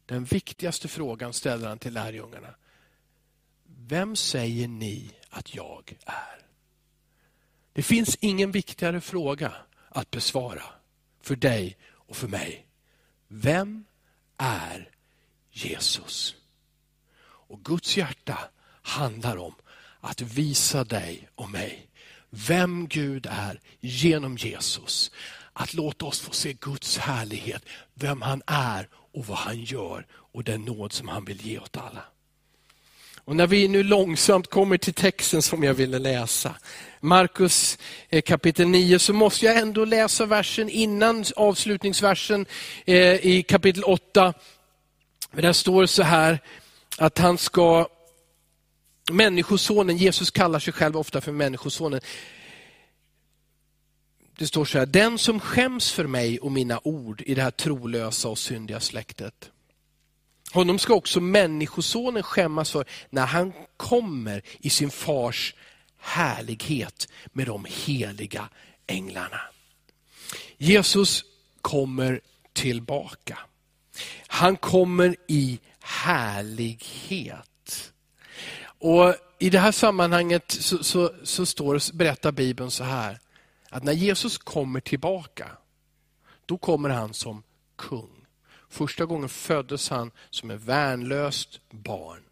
Den 0.09 0.25
viktigaste 0.25 0.89
frågan 0.89 1.33
ställer 1.33 1.69
han 1.69 1.79
till 1.79 1.93
lärjungarna. 1.93 2.55
Vem 3.65 4.17
säger 4.17 4.69
ni 4.69 5.11
att 5.31 5.55
jag 5.55 5.97
är? 6.07 6.47
Det 7.73 7.83
finns 7.83 8.17
ingen 8.21 8.53
viktigare 8.53 9.01
fråga 9.01 9.53
att 9.89 10.11
besvara 10.11 10.63
för 11.21 11.37
dig 11.37 11.77
och 11.85 12.17
för 12.17 12.29
mig. 12.29 12.67
Vem 13.29 13.85
är 14.37 14.91
Jesus. 15.51 16.37
Och 17.21 17.65
Guds 17.65 17.97
hjärta 17.97 18.39
handlar 18.83 19.37
om 19.37 19.55
att 20.01 20.21
visa 20.21 20.85
dig 20.85 21.29
och 21.35 21.51
mig 21.51 21.89
vem 22.31 22.89
Gud 22.89 23.27
är 23.31 23.61
genom 23.81 24.37
Jesus. 24.37 25.11
Att 25.61 25.75
låta 25.75 26.05
oss 26.05 26.21
få 26.21 26.33
se 26.33 26.53
Guds 26.53 26.99
härlighet, 26.99 27.63
vem 27.95 28.23
han 28.23 28.43
är 28.47 28.89
och 29.15 29.27
vad 29.27 29.39
han 29.39 29.61
gör 29.61 30.07
och 30.11 30.45
den 30.45 30.63
nåd 30.63 30.93
som 30.93 31.09
han 31.09 31.25
vill 31.25 31.47
ge 31.47 31.59
åt 31.59 31.77
alla. 31.77 32.03
Och 33.25 33.37
när 33.37 33.47
vi 33.47 33.69
nu 33.69 33.83
långsamt 33.83 34.51
kommer 34.51 34.79
till 34.79 34.95
texten 34.95 35.43
som 35.43 35.63
jag 35.63 35.75
ville 35.75 35.99
läsa, 35.99 36.55
Markus 37.01 37.79
eh, 38.09 38.23
kapitel 38.23 38.69
9, 38.69 38.99
så 38.99 39.13
måste 39.13 39.47
jag 39.47 39.59
ändå 39.59 39.85
läsa 39.85 40.27
versen 40.27 40.71
innan 40.71 41.25
avslutningsversen 41.37 42.47
eh, 42.85 43.27
i 43.27 43.45
kapitel 43.49 43.85
8. 43.85 44.35
Där 45.33 45.53
står 45.53 45.87
så 45.87 46.03
här 46.03 46.39
att 46.99 47.19
han 47.19 47.39
ska, 47.39 47.89
människosonen, 49.11 49.97
Jesus 49.97 50.31
kallar 50.31 50.59
sig 50.59 50.73
själv 50.73 50.97
ofta 50.97 51.21
för 51.21 51.33
människosonen. 51.33 52.01
Det 54.39 54.47
står 54.47 54.65
så 54.65 54.79
här, 54.79 54.87
den 54.87 55.19
som 55.19 55.41
skäms 55.41 55.93
för 55.93 56.07
mig 56.07 56.39
och 56.39 56.53
mina 56.53 56.81
ord 56.85 57.23
i 57.27 57.35
det 57.35 57.43
här 57.43 57.51
trolösa 57.51 58.29
och 58.29 58.39
syndiga 58.39 58.81
släktet. 58.81 59.51
Honom 60.53 60.79
ska 60.79 60.95
också 60.95 61.21
människosonen 61.21 62.23
skämmas 62.23 62.71
för 62.71 62.85
när 63.11 63.27
han 63.27 63.53
kommer 63.77 64.43
i 64.59 64.71
sin 64.71 64.91
fars 64.91 65.55
härlighet 65.99 67.09
med 67.27 67.47
de 67.47 67.67
heliga 67.69 68.49
änglarna. 68.87 69.41
Jesus 70.57 71.25
kommer 71.61 72.21
tillbaka. 72.53 73.39
Han 74.27 74.57
kommer 74.57 75.17
i 75.29 75.59
härlighet. 75.81 77.93
Och 78.79 79.15
I 79.39 79.51
det 79.51 79.59
här 79.59 79.73
sammanhanget 79.73 80.51
så, 80.51 80.85
så, 80.85 81.13
så 81.25 81.47
står, 81.47 81.97
berättar 81.97 82.33
Bibeln 82.33 82.71
så 82.71 82.85
här, 82.85 83.19
att 83.69 83.85
när 83.85 83.93
Jesus 83.93 84.39
kommer 84.39 84.81
tillbaka, 84.81 85.49
då 86.47 86.59
kommer 86.59 86.89
han 86.89 87.15
som 87.15 87.43
kung. 87.77 88.27
Första 88.69 89.05
gången 89.05 89.29
föddes 89.29 89.89
han 89.89 90.11
som 90.31 90.51
ett 90.51 90.61
värnlöst 90.61 91.61
barn. 91.71 92.23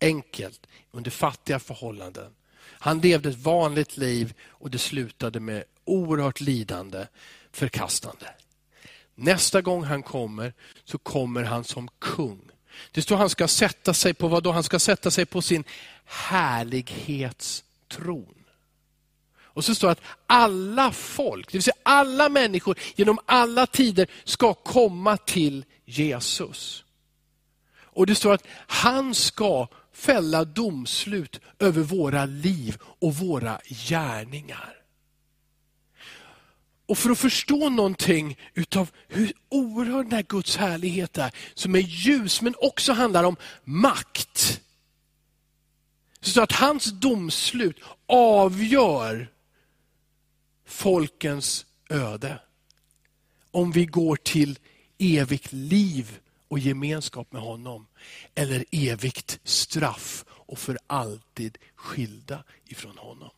Enkelt, 0.00 0.66
under 0.90 1.10
fattiga 1.10 1.58
förhållanden. 1.58 2.34
Han 2.62 3.00
levde 3.00 3.28
ett 3.28 3.38
vanligt 3.38 3.96
liv 3.96 4.34
och 4.48 4.70
det 4.70 4.78
slutade 4.78 5.40
med 5.40 5.64
oerhört 5.84 6.40
lidande, 6.40 7.06
förkastande. 7.52 8.26
Nästa 9.14 9.62
gång 9.62 9.84
han 9.84 10.02
kommer 10.02 10.52
så 10.84 10.98
kommer 10.98 11.42
han 11.42 11.64
som 11.64 11.88
kung. 11.98 12.40
Det 12.92 13.02
står 13.02 13.14
att 13.14 13.20
han 13.20 13.30
ska 13.30 13.48
sätta 13.48 13.94
sig 13.94 14.14
på 14.14 14.28
vad 14.28 14.42
då? 14.42 14.52
Han 14.52 14.62
ska 14.62 14.78
sätta 14.78 15.10
sig 15.10 15.26
på 15.26 15.42
sin 15.42 15.64
härlighetstron. 16.04 18.35
Och 19.56 19.64
så 19.64 19.74
står 19.74 19.88
det 19.88 19.92
att 19.92 20.02
alla 20.26 20.92
folk, 20.92 21.52
det 21.52 21.58
vill 21.58 21.62
säga 21.62 21.76
alla 21.82 22.28
människor 22.28 22.78
genom 22.94 23.18
alla 23.26 23.66
tider 23.66 24.06
ska 24.24 24.54
komma 24.54 25.16
till 25.16 25.64
Jesus. 25.84 26.84
Och 27.78 28.06
det 28.06 28.14
står 28.14 28.32
att 28.32 28.46
han 28.66 29.14
ska 29.14 29.68
fälla 29.92 30.44
domslut 30.44 31.40
över 31.58 31.82
våra 31.82 32.24
liv 32.24 32.76
och 32.82 33.14
våra 33.14 33.60
gärningar. 33.68 34.74
Och 36.86 36.98
för 36.98 37.10
att 37.10 37.18
förstå 37.18 37.68
någonting 37.68 38.38
utav 38.54 38.90
hur 39.08 39.32
oerhörd 39.48 40.04
den 40.04 40.12
här 40.12 40.22
Guds 40.22 40.56
härlighet 40.56 41.18
är, 41.18 41.30
som 41.54 41.74
är 41.74 41.80
ljus 41.80 42.42
men 42.42 42.54
också 42.58 42.92
handlar 42.92 43.24
om 43.24 43.36
makt. 43.64 44.60
Så 46.20 46.42
att 46.42 46.52
hans 46.52 46.84
domslut 46.84 47.76
avgör 48.06 49.35
folkens 50.66 51.66
öde. 51.90 52.38
Om 53.50 53.72
vi 53.72 53.86
går 53.86 54.16
till 54.16 54.58
evigt 54.98 55.52
liv 55.52 56.18
och 56.48 56.58
gemenskap 56.58 57.32
med 57.32 57.42
honom. 57.42 57.86
Eller 58.34 58.64
evigt 58.70 59.40
straff 59.44 60.24
och 60.28 60.58
för 60.58 60.78
alltid 60.86 61.58
skilda 61.74 62.44
ifrån 62.64 62.98
honom. 62.98 63.30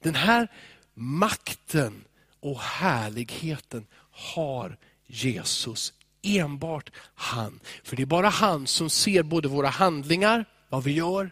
Den 0.00 0.14
här 0.14 0.48
makten 0.94 2.04
och 2.40 2.60
härligheten 2.60 3.86
har 4.10 4.78
Jesus. 5.06 5.92
Enbart 6.22 6.90
han. 7.14 7.60
För 7.84 7.96
det 7.96 8.02
är 8.02 8.06
bara 8.06 8.28
han 8.28 8.66
som 8.66 8.90
ser 8.90 9.22
både 9.22 9.48
våra 9.48 9.68
handlingar, 9.68 10.44
vad 10.68 10.84
vi 10.84 10.92
gör, 10.92 11.30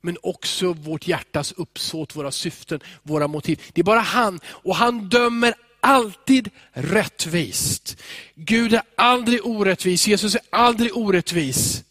men 0.00 0.16
också 0.22 0.72
vårt 0.72 1.06
hjärtas 1.06 1.52
uppsåt, 1.52 2.16
våra 2.16 2.30
syften, 2.30 2.80
våra 3.02 3.28
motiv. 3.28 3.62
Det 3.72 3.80
är 3.80 3.84
bara 3.84 4.00
han 4.00 4.40
och 4.46 4.76
han 4.76 5.08
dömer 5.08 5.54
alltid 5.80 6.50
rättvist. 6.72 8.02
Gud 8.34 8.74
är 8.74 8.82
aldrig 8.94 9.46
orättvis, 9.46 10.08
Jesus 10.08 10.34
är 10.34 10.40
aldrig 10.50 10.96
orättvis. 10.96 11.84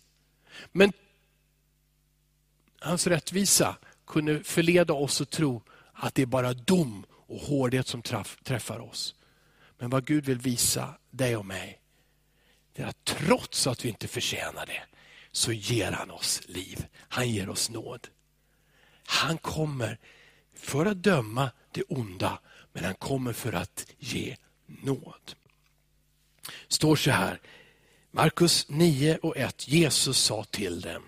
Men 0.71 0.93
hans 2.79 3.07
rättvisa 3.07 3.75
kunde 4.07 4.43
förleda 4.43 4.93
oss 4.93 5.21
att 5.21 5.29
tro 5.29 5.61
att 5.93 6.15
det 6.15 6.21
är 6.21 6.25
bara 6.25 6.53
dom 6.53 7.05
och 7.11 7.39
hårdhet 7.39 7.87
som 7.87 8.01
träffar 8.43 8.79
oss. 8.79 9.15
Men 9.77 9.89
vad 9.89 10.05
Gud 10.05 10.25
vill 10.25 10.37
visa 10.37 10.93
dig 11.09 11.35
och 11.35 11.45
mig, 11.45 11.79
det 12.73 12.83
är 12.83 12.87
att 12.87 13.05
trots 13.05 13.67
att 13.67 13.85
vi 13.85 13.89
inte 13.89 14.07
förtjänar 14.07 14.65
det, 14.65 14.83
så 15.37 15.51
ger 15.51 15.91
han 15.91 16.11
oss 16.11 16.41
liv. 16.45 16.85
Han 16.99 17.29
ger 17.29 17.49
oss 17.49 17.69
nåd. 17.69 18.07
Han 19.05 19.37
kommer 19.37 19.97
för 20.55 20.85
att 20.85 21.03
döma 21.03 21.51
det 21.71 21.83
onda, 21.83 22.39
men 22.73 22.83
han 22.83 22.93
kommer 22.93 23.33
för 23.33 23.53
att 23.53 23.85
ge 23.99 24.35
nåd. 24.65 25.35
står 26.67 26.95
så 26.95 27.11
här, 27.11 27.39
Markus 28.11 28.69
9 28.69 29.17
och 29.21 29.37
1, 29.37 29.67
Jesus 29.67 30.17
sa 30.17 30.43
till 30.43 30.81
dem, 30.81 31.03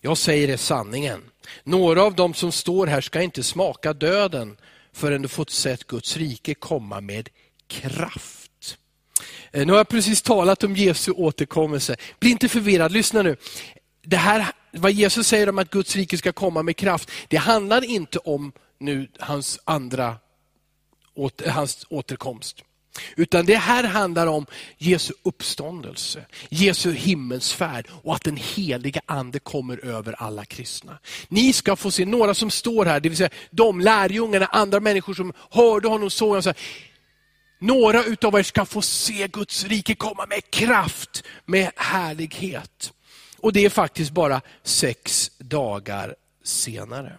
jag 0.00 0.18
säger 0.18 0.48
er 0.48 0.56
sanningen, 0.56 1.30
några 1.64 2.02
av 2.02 2.14
dem 2.14 2.34
som 2.34 2.52
står 2.52 2.86
här 2.86 3.00
ska 3.00 3.22
inte 3.22 3.42
smaka 3.42 3.92
döden 3.92 4.56
förrän 4.92 5.22
du 5.22 5.28
fått 5.28 5.50
sett 5.50 5.86
Guds 5.86 6.16
rike 6.16 6.54
komma 6.54 7.00
med 7.00 7.28
kraft. 7.66 8.43
Eh, 9.54 9.66
nu 9.66 9.72
har 9.72 9.78
jag 9.78 9.88
precis 9.88 10.22
talat 10.22 10.64
om 10.64 10.76
Jesu 10.76 11.12
återkommelse. 11.12 11.96
Bli 12.18 12.30
inte 12.30 12.48
förvirrad, 12.48 12.92
lyssna 12.92 13.22
nu. 13.22 13.36
Det 14.02 14.16
här, 14.16 14.46
vad 14.72 14.92
Jesus 14.92 15.26
säger 15.26 15.48
om 15.48 15.58
att 15.58 15.70
Guds 15.70 15.96
rike 15.96 16.18
ska 16.18 16.32
komma 16.32 16.62
med 16.62 16.76
kraft, 16.76 17.10
det 17.28 17.36
handlar 17.36 17.84
inte 17.84 18.18
om 18.18 18.52
nu 18.78 19.08
hans 19.18 19.60
andra 19.64 20.16
hans 21.46 21.86
återkomst. 21.90 22.62
Utan 23.16 23.46
det 23.46 23.56
här 23.56 23.84
handlar 23.84 24.26
om 24.26 24.46
Jesu 24.78 25.12
uppståndelse, 25.22 26.26
Jesu 26.48 26.92
himmelsfärd 26.92 27.88
och 28.02 28.14
att 28.14 28.24
den 28.24 28.36
heliga 28.36 29.00
ande 29.06 29.38
kommer 29.38 29.84
över 29.84 30.12
alla 30.12 30.44
kristna. 30.44 30.98
Ni 31.28 31.52
ska 31.52 31.76
få 31.76 31.90
se 31.90 32.04
några 32.04 32.34
som 32.34 32.50
står 32.50 32.84
här, 32.84 33.00
det 33.00 33.08
vill 33.08 33.18
säga 33.18 33.30
de 33.50 33.80
lärjungarna, 33.80 34.46
andra 34.46 34.80
människor 34.80 35.14
som 35.14 35.32
hörde 35.50 35.88
honom, 35.88 36.10
såg 36.10 36.28
honom. 36.28 36.42
Så 36.42 36.48
här, 36.48 36.58
några 37.64 38.04
utav 38.04 38.34
er 38.34 38.42
ska 38.42 38.64
få 38.64 38.82
se 38.82 39.28
Guds 39.28 39.64
rike 39.64 39.94
komma 39.94 40.26
med 40.26 40.50
kraft, 40.50 41.24
med 41.44 41.70
härlighet. 41.76 42.92
Och 43.38 43.52
det 43.52 43.64
är 43.64 43.70
faktiskt 43.70 44.10
bara 44.10 44.40
sex 44.62 45.30
dagar 45.38 46.16
senare. 46.42 47.18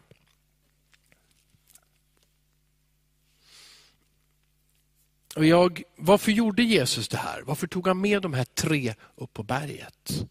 Och 5.35 5.45
jag, 5.45 5.83
varför 5.95 6.31
gjorde 6.31 6.63
Jesus 6.63 7.07
det 7.07 7.17
här? 7.17 7.41
Varför 7.41 7.67
tog 7.67 7.87
han 7.87 8.01
med 8.01 8.21
de 8.21 8.33
här 8.33 8.45
tre 8.45 8.95
upp 9.15 9.33
på 9.33 9.43
berget? 9.43 10.25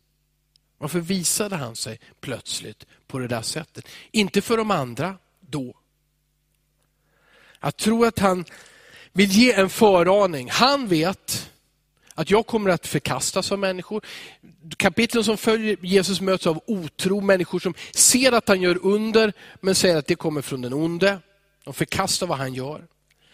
Varför 0.79 1.01
visade 1.01 1.57
han 1.57 1.77
sig 1.77 2.01
plötsligt 2.21 2.87
på 3.07 3.19
det 3.19 3.29
där 3.29 3.43
sättet? 3.43 3.89
Inte 4.11 4.43
för 4.43 4.57
de 4.57 4.71
andra 4.71 5.19
då. 5.41 5.75
Jag 7.61 7.77
tror 7.77 8.07
att 8.07 8.19
han 8.19 8.45
vill 9.15 9.31
ge 9.31 9.53
en 9.53 9.71
föraning. 9.71 10.51
Han 10.51 10.89
vet 10.89 11.51
att 12.15 12.31
jag 12.31 12.47
kommer 12.47 12.71
att 12.71 12.87
förkastas 12.87 13.53
av 13.53 13.59
människor. 13.59 14.05
Kapitlen 14.77 15.25
som 15.25 15.37
följer 15.37 15.77
Jesus 15.83 16.21
möts 16.21 16.47
av 16.47 16.61
otro, 16.67 17.21
människor 17.21 17.59
som 17.59 17.75
ser 17.95 18.33
att 18.33 18.49
han 18.49 18.61
gör 18.61 18.79
under, 18.87 19.33
men 19.61 19.75
säger 19.75 19.97
att 19.97 20.07
det 20.07 20.15
kommer 20.15 20.43
från 20.43 20.61
den 20.61 20.73
onde. 20.73 21.19
De 21.65 21.75
förkastar 21.75 22.27
vad 22.27 22.39
han 22.39 22.55
gör. 22.55 22.87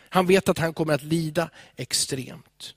Han 0.08 0.26
vet 0.26 0.48
att 0.48 0.58
han 0.58 0.74
kommer 0.74 0.94
att 0.94 1.02
lida 1.02 1.50
extremt. 1.76 2.74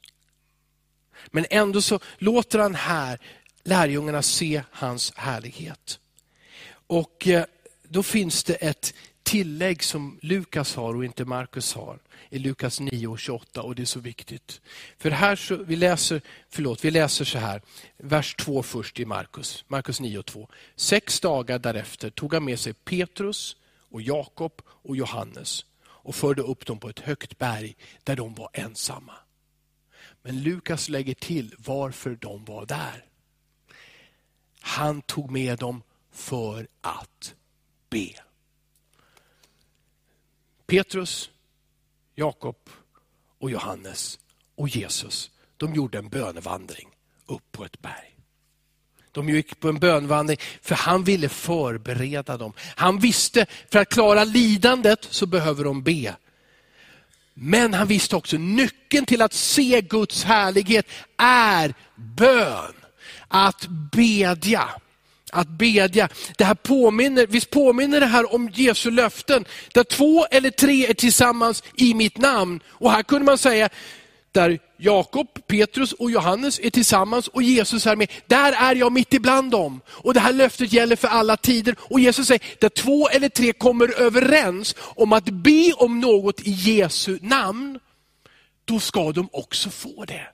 Men 1.27 1.45
ändå 1.49 1.81
så 1.81 1.99
låter 2.17 2.59
han 2.59 2.75
här 2.75 3.19
lärjungarna 3.63 4.21
se 4.21 4.63
hans 4.71 5.13
härlighet. 5.15 5.99
Och 6.87 7.27
eh, 7.27 7.45
då 7.83 8.03
finns 8.03 8.43
det 8.43 8.53
ett 8.53 8.93
tillägg 9.33 9.83
som 9.83 10.19
Lukas 10.21 10.75
har 10.75 10.95
och 10.95 11.05
inte 11.05 11.25
Markus 11.25 11.73
har 11.73 11.99
i 12.29 12.39
Lukas 12.39 12.79
9 12.79 13.07
och 13.07 13.19
28 13.19 13.61
och 13.61 13.75
det 13.75 13.81
är 13.81 13.85
så 13.85 13.99
viktigt. 13.99 14.61
För 14.97 15.11
här 15.11 15.35
så, 15.35 15.55
vi 15.55 15.75
läser, 15.75 16.21
förlåt, 16.49 16.85
vi 16.85 16.91
läser 16.91 17.25
så 17.25 17.37
här, 17.37 17.61
vers 17.97 18.35
2 18.35 18.63
först 18.63 18.99
i 18.99 19.05
Markus, 19.05 19.65
Markus 19.67 19.99
9 19.99 20.19
och 20.19 20.25
2. 20.25 20.49
Sex 20.75 21.19
dagar 21.19 21.59
därefter 21.59 22.09
tog 22.09 22.33
han 22.33 22.45
med 22.45 22.59
sig 22.59 22.73
Petrus 22.73 23.57
och 23.91 24.01
Jakob 24.01 24.61
och 24.65 24.95
Johannes 24.95 25.65
och 25.83 26.15
förde 26.15 26.41
upp 26.41 26.65
dem 26.65 26.79
på 26.79 26.89
ett 26.89 26.99
högt 26.99 27.37
berg 27.37 27.75
där 28.03 28.15
de 28.15 28.33
var 28.33 28.49
ensamma. 28.53 29.13
Men 30.21 30.43
Lukas 30.43 30.89
lägger 30.89 31.13
till 31.13 31.55
varför 31.57 32.17
de 32.21 32.45
var 32.45 32.65
där. 32.65 33.05
Han 34.59 35.01
tog 35.01 35.31
med 35.31 35.57
dem 35.59 35.81
för 36.11 36.67
att 36.81 37.35
be. 37.89 38.13
Petrus, 40.67 41.29
Jakob 42.15 42.69
och 43.39 43.51
Johannes 43.51 44.19
och 44.55 44.69
Jesus, 44.69 45.31
de 45.57 45.75
gjorde 45.75 45.97
en 45.97 46.09
bönevandring 46.09 46.89
upp 47.25 47.51
på 47.51 47.65
ett 47.65 47.81
berg. 47.81 48.13
De 49.11 49.29
gick 49.29 49.59
på 49.59 49.69
en 49.69 49.79
bönvandring 49.79 50.37
för 50.61 50.75
han 50.75 51.03
ville 51.03 51.29
förbereda 51.29 52.37
dem. 52.37 52.53
Han 52.75 52.99
visste, 52.99 53.45
för 53.71 53.79
att 53.79 53.89
klara 53.89 54.23
lidandet 54.23 55.07
så 55.09 55.25
behöver 55.25 55.63
de 55.63 55.83
be. 55.83 56.15
Men 57.33 57.73
han 57.73 57.87
visste 57.87 58.15
också 58.15 58.37
nyckeln 58.37 59.05
till 59.05 59.21
att 59.21 59.33
se 59.33 59.81
Guds 59.81 60.23
härlighet 60.23 60.85
är 61.17 61.73
bön. 61.95 62.73
Att 63.27 63.67
bedja. 63.91 64.69
Att 65.33 65.47
bedja. 65.47 66.09
Det 66.37 66.43
här 66.43 66.55
påminner, 66.55 67.27
visst 67.27 67.49
påminner 67.49 67.99
det 67.99 68.05
här 68.05 68.33
om 68.33 68.49
Jesu 68.53 68.91
löften, 68.91 69.45
där 69.73 69.83
två 69.83 70.25
eller 70.25 70.49
tre 70.49 70.87
är 70.87 70.93
tillsammans 70.93 71.63
i 71.77 71.93
mitt 71.93 72.17
namn. 72.17 72.59
Och 72.67 72.91
här 72.91 73.03
kunde 73.03 73.25
man 73.25 73.37
säga, 73.37 73.69
där 74.31 74.59
Jakob, 74.77 75.47
Petrus 75.47 75.93
och 75.93 76.11
Johannes 76.11 76.59
är 76.63 76.69
tillsammans 76.69 77.27
och 77.27 77.43
Jesus 77.43 77.87
är 77.87 77.95
med. 77.95 78.11
Där 78.27 78.51
är 78.51 78.75
jag 78.75 78.91
mitt 78.91 79.13
ibland 79.13 79.51
dem. 79.51 79.81
Och 79.87 80.13
det 80.13 80.19
här 80.19 80.33
löftet 80.33 80.73
gäller 80.73 80.95
för 80.95 81.07
alla 81.07 81.37
tider. 81.37 81.75
Och 81.79 81.99
Jesus 81.99 82.27
säger, 82.27 82.41
där 82.59 82.69
två 82.69 83.09
eller 83.09 83.29
tre 83.29 83.53
kommer 83.53 84.01
överens 84.01 84.75
om 84.79 85.13
att 85.13 85.25
be 85.25 85.73
om 85.77 85.99
något 85.99 86.41
i 86.41 86.51
Jesu 86.51 87.19
namn, 87.21 87.79
då 88.65 88.79
ska 88.79 89.11
de 89.11 89.29
också 89.31 89.69
få 89.69 90.05
det. 90.05 90.27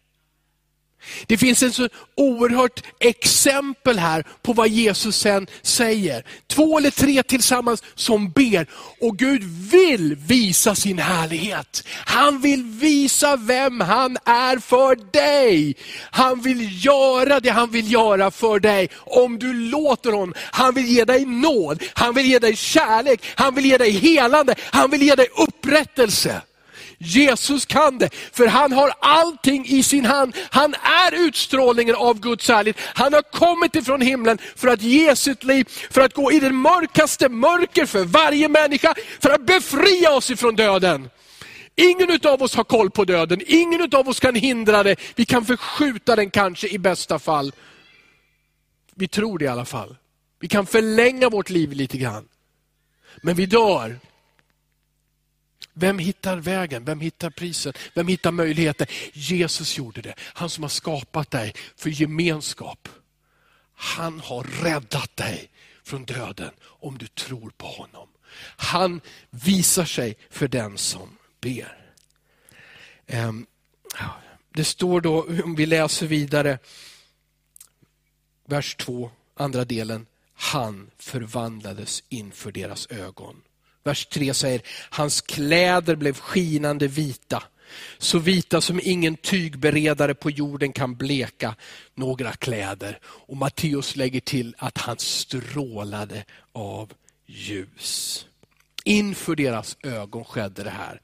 Det 1.27 1.37
finns 1.37 1.63
ett 1.63 1.75
så 1.75 1.89
oerhört 2.15 2.83
exempel 2.99 3.99
här 3.99 4.23
på 4.41 4.53
vad 4.53 4.69
Jesus 4.69 5.17
sen 5.17 5.47
säger. 5.61 6.23
Två 6.47 6.77
eller 6.77 6.91
tre 6.91 7.23
tillsammans 7.23 7.83
som 7.95 8.31
ber. 8.31 8.67
Och 9.01 9.17
Gud 9.17 9.43
vill 9.71 10.15
visa 10.15 10.75
sin 10.75 10.99
härlighet. 10.99 11.83
Han 12.05 12.41
vill 12.41 12.63
visa 12.63 13.35
vem 13.35 13.81
han 13.81 14.17
är 14.25 14.57
för 14.57 14.95
dig. 15.11 15.75
Han 16.11 16.41
vill 16.41 16.85
göra 16.85 17.39
det 17.39 17.49
han 17.49 17.71
vill 17.71 17.91
göra 17.91 18.31
för 18.31 18.59
dig. 18.59 18.89
Om 18.95 19.39
du 19.39 19.53
låter 19.53 20.11
honom. 20.11 20.33
Han 20.51 20.73
vill 20.73 20.85
ge 20.85 21.05
dig 21.05 21.25
nåd, 21.25 21.83
han 21.93 22.13
vill 22.13 22.25
ge 22.25 22.39
dig 22.39 22.55
kärlek, 22.55 23.21
han 23.35 23.55
vill 23.55 23.65
ge 23.65 23.77
dig 23.77 23.91
helande, 23.91 24.55
han 24.59 24.91
vill 24.91 25.01
ge 25.01 25.15
dig 25.15 25.27
upprättelse. 25.37 26.41
Jesus 27.01 27.65
kan 27.65 27.97
det, 27.97 28.09
för 28.31 28.47
han 28.47 28.71
har 28.71 28.93
allting 28.99 29.65
i 29.65 29.83
sin 29.83 30.05
hand. 30.05 30.35
Han 30.49 30.73
är 30.73 31.27
utstrålningen 31.27 31.95
av 31.95 32.19
Guds 32.19 32.47
härlighet. 32.47 32.77
Han 32.93 33.13
har 33.13 33.21
kommit 33.21 33.75
ifrån 33.75 34.01
himlen 34.01 34.37
för 34.55 34.67
att 34.67 34.81
ge 34.81 35.15
sitt 35.15 35.43
liv, 35.43 35.65
för 35.91 36.01
att 36.01 36.13
gå 36.13 36.31
i 36.31 36.39
den 36.39 36.55
mörkaste 36.55 37.29
mörker 37.29 37.85
för 37.85 38.05
varje 38.05 38.49
människa, 38.49 38.95
för 39.21 39.29
att 39.29 39.45
befria 39.45 40.11
oss 40.11 40.31
ifrån 40.31 40.55
döden. 40.55 41.09
Ingen 41.75 42.19
av 42.23 42.43
oss 42.43 42.55
har 42.55 42.63
koll 42.63 42.91
på 42.91 43.05
döden, 43.05 43.41
ingen 43.47 43.95
av 43.95 44.09
oss 44.09 44.19
kan 44.19 44.35
hindra 44.35 44.83
det. 44.83 44.95
Vi 45.15 45.25
kan 45.25 45.45
förskjuta 45.45 46.15
den 46.15 46.29
kanske 46.29 46.67
i 46.67 46.77
bästa 46.77 47.19
fall. 47.19 47.51
Vi 48.95 49.07
tror 49.07 49.39
det 49.39 49.45
i 49.45 49.47
alla 49.47 49.65
fall. 49.65 49.95
Vi 50.39 50.47
kan 50.47 50.65
förlänga 50.65 51.29
vårt 51.29 51.49
liv 51.49 51.71
lite 51.71 51.97
grann. 51.97 52.27
Men 53.21 53.35
vi 53.35 53.45
dör. 53.45 53.99
Vem 55.79 55.99
hittar 55.99 56.37
vägen? 56.37 56.85
Vem 56.85 56.99
hittar 56.99 57.29
priset? 57.29 57.77
Vem 57.93 58.07
hittar 58.07 58.31
möjligheten? 58.31 58.87
Jesus 59.13 59.77
gjorde 59.77 60.01
det. 60.01 60.13
Han 60.19 60.49
som 60.49 60.63
har 60.63 60.69
skapat 60.69 61.31
dig 61.31 61.53
för 61.75 61.89
gemenskap. 61.89 62.89
Han 63.73 64.19
har 64.19 64.43
räddat 64.43 65.17
dig 65.17 65.49
från 65.83 66.05
döden 66.05 66.51
om 66.63 66.97
du 66.97 67.07
tror 67.07 67.49
på 67.57 67.67
honom. 67.67 68.07
Han 68.57 69.01
visar 69.29 69.85
sig 69.85 70.17
för 70.29 70.47
den 70.47 70.77
som 70.77 71.17
ber. 71.41 71.93
Ehm, 73.07 73.45
det 74.53 74.63
står 74.63 75.01
då, 75.01 75.21
om 75.43 75.55
vi 75.55 75.65
läser 75.65 76.07
vidare, 76.07 76.59
vers 78.45 78.75
2, 78.75 79.11
andra 79.35 79.65
delen. 79.65 80.05
Han 80.33 80.91
förvandlades 80.97 82.03
inför 82.09 82.51
deras 82.51 82.87
ögon. 82.87 83.41
Vers 83.83 84.05
3 84.05 84.33
säger, 84.33 84.61
hans 84.89 85.21
kläder 85.21 85.95
blev 85.95 86.19
skinande 86.19 86.87
vita. 86.87 87.43
Så 87.97 88.19
vita 88.19 88.61
som 88.61 88.79
ingen 88.83 89.15
tygberedare 89.15 90.13
på 90.13 90.31
jorden 90.31 90.73
kan 90.73 90.95
bleka 90.95 91.55
några 91.95 92.31
kläder. 92.31 92.99
Och 93.03 93.37
Matteus 93.37 93.95
lägger 93.95 94.19
till 94.19 94.55
att 94.57 94.77
han 94.77 94.97
strålade 94.99 96.25
av 96.51 96.93
ljus. 97.25 98.25
Inför 98.83 99.35
deras 99.35 99.77
ögon 99.83 100.25
skedde 100.25 100.63
det 100.63 100.69
här. 100.69 101.01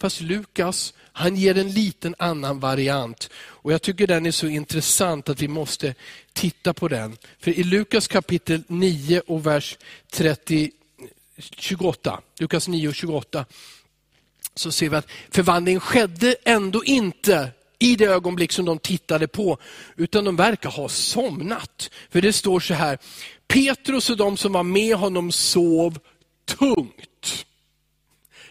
Fast 0.00 0.20
Lukas, 0.20 0.94
han 1.12 1.36
ger 1.36 1.58
en 1.58 1.70
liten 1.72 2.14
annan 2.18 2.60
variant. 2.60 3.30
Och 3.34 3.72
Jag 3.72 3.82
tycker 3.82 4.06
den 4.06 4.26
är 4.26 4.30
så 4.30 4.46
intressant 4.46 5.28
att 5.28 5.42
vi 5.42 5.48
måste 5.48 5.94
titta 6.32 6.74
på 6.74 6.88
den. 6.88 7.16
För 7.38 7.50
i 7.50 7.62
Lukas 7.62 8.08
kapitel 8.08 8.62
9 8.68 9.20
och 9.26 9.46
vers 9.46 9.78
30, 10.12 10.70
28, 11.38 12.20
Lukas 12.38 12.68
9 12.68 12.88
och 12.88 12.94
28, 12.94 13.44
så 14.54 14.72
ser 14.72 14.88
vi 14.88 14.96
att 14.96 15.08
förvandlingen 15.30 15.80
skedde 15.80 16.36
ändå 16.44 16.84
inte 16.84 17.50
i 17.78 17.96
det 17.96 18.04
ögonblick 18.04 18.52
som 18.52 18.64
de 18.64 18.78
tittade 18.78 19.28
på, 19.28 19.58
utan 19.96 20.24
de 20.24 20.36
verkar 20.36 20.70
ha 20.70 20.88
somnat. 20.88 21.90
För 22.10 22.22
det 22.22 22.32
står 22.32 22.60
så 22.60 22.74
här, 22.74 22.98
Petrus 23.48 24.10
och 24.10 24.16
de 24.16 24.36
som 24.36 24.52
var 24.52 24.62
med 24.62 24.96
honom 24.96 25.32
sov 25.32 25.98
tungt. 26.44 27.46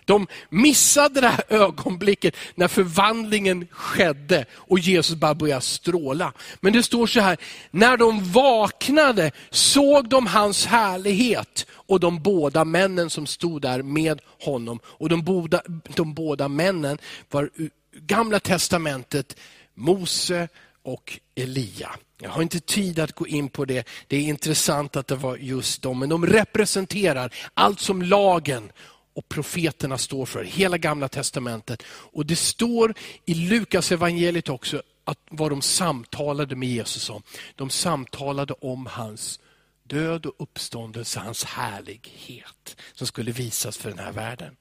De 0.07 0.27
missade 0.49 1.21
det 1.21 1.27
här 1.27 1.43
ögonblicket 1.49 2.35
när 2.55 2.67
förvandlingen 2.67 3.67
skedde 3.71 4.45
och 4.53 4.79
Jesus 4.79 5.15
bara 5.15 5.35
började 5.35 5.61
stråla. 5.61 6.33
Men 6.59 6.73
det 6.73 6.83
står 6.83 7.07
så 7.07 7.19
här, 7.19 7.37
när 7.71 7.97
de 7.97 8.31
vaknade 8.31 9.31
såg 9.49 10.09
de 10.09 10.27
hans 10.27 10.65
härlighet 10.65 11.65
och 11.71 11.99
de 11.99 12.23
båda 12.23 12.65
männen 12.65 13.09
som 13.09 13.25
stod 13.27 13.61
där 13.61 13.81
med 13.81 14.21
honom. 14.41 14.79
Och 14.83 15.09
de 15.09 15.23
båda, 15.23 15.61
de 15.95 16.13
båda 16.13 16.47
männen 16.47 16.97
var 17.29 17.49
gamla 17.93 18.39
testamentet 18.39 19.35
Mose 19.73 20.47
och 20.83 21.19
Elia. 21.35 21.89
Jag 22.21 22.29
har 22.29 22.41
inte 22.41 22.59
tid 22.59 22.99
att 22.99 23.11
gå 23.11 23.27
in 23.27 23.49
på 23.49 23.65
det. 23.65 23.87
Det 24.07 24.17
är 24.17 24.21
intressant 24.21 24.95
att 24.95 25.07
det 25.07 25.15
var 25.15 25.37
just 25.37 25.81
dem, 25.81 25.99
men 25.99 26.09
de 26.09 26.25
representerar 26.25 27.33
allt 27.53 27.79
som 27.79 28.01
lagen 28.01 28.71
och 29.17 29.29
profeterna 29.29 29.97
står 29.97 30.25
för, 30.25 30.43
hela 30.43 30.77
gamla 30.77 31.07
testamentet. 31.07 31.83
Och 31.87 32.25
Det 32.25 32.35
står 32.35 32.93
i 33.25 33.33
Lukas 33.33 33.91
evangeliet 33.91 34.49
också 34.49 34.81
att 35.03 35.19
vad 35.29 35.51
de 35.51 35.61
samtalade 35.61 36.55
med 36.55 36.69
Jesus 36.69 37.09
om. 37.09 37.23
De 37.55 37.69
samtalade 37.69 38.53
om 38.53 38.85
hans 38.85 39.39
död 39.83 40.25
och 40.25 40.35
uppståndelse, 40.37 41.19
hans 41.19 41.43
härlighet 41.43 42.77
som 42.93 43.07
skulle 43.07 43.31
visas 43.31 43.77
för 43.77 43.89
den 43.89 43.99
här 43.99 44.11
världen. 44.11 44.55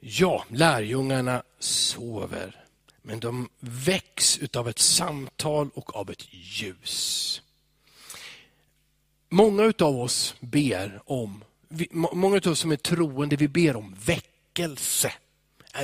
Ja, 0.00 0.44
lärjungarna 0.48 1.42
sover, 1.58 2.64
men 3.02 3.20
de 3.20 3.48
väcks 3.60 4.38
utav 4.38 4.68
ett 4.68 4.78
samtal 4.78 5.70
och 5.74 5.96
av 5.96 6.10
ett 6.10 6.34
ljus. 6.34 7.42
Många 9.28 9.72
av 9.80 10.00
oss 10.00 10.34
ber 10.40 11.02
om 11.04 11.44
vi, 11.70 11.88
många 11.92 12.36
av 12.36 12.52
oss 12.52 12.58
som 12.58 12.72
är 12.72 12.76
troende, 12.76 13.36
vi 13.36 13.48
ber 13.48 13.76
om 13.76 13.96
väckelse. 14.04 15.12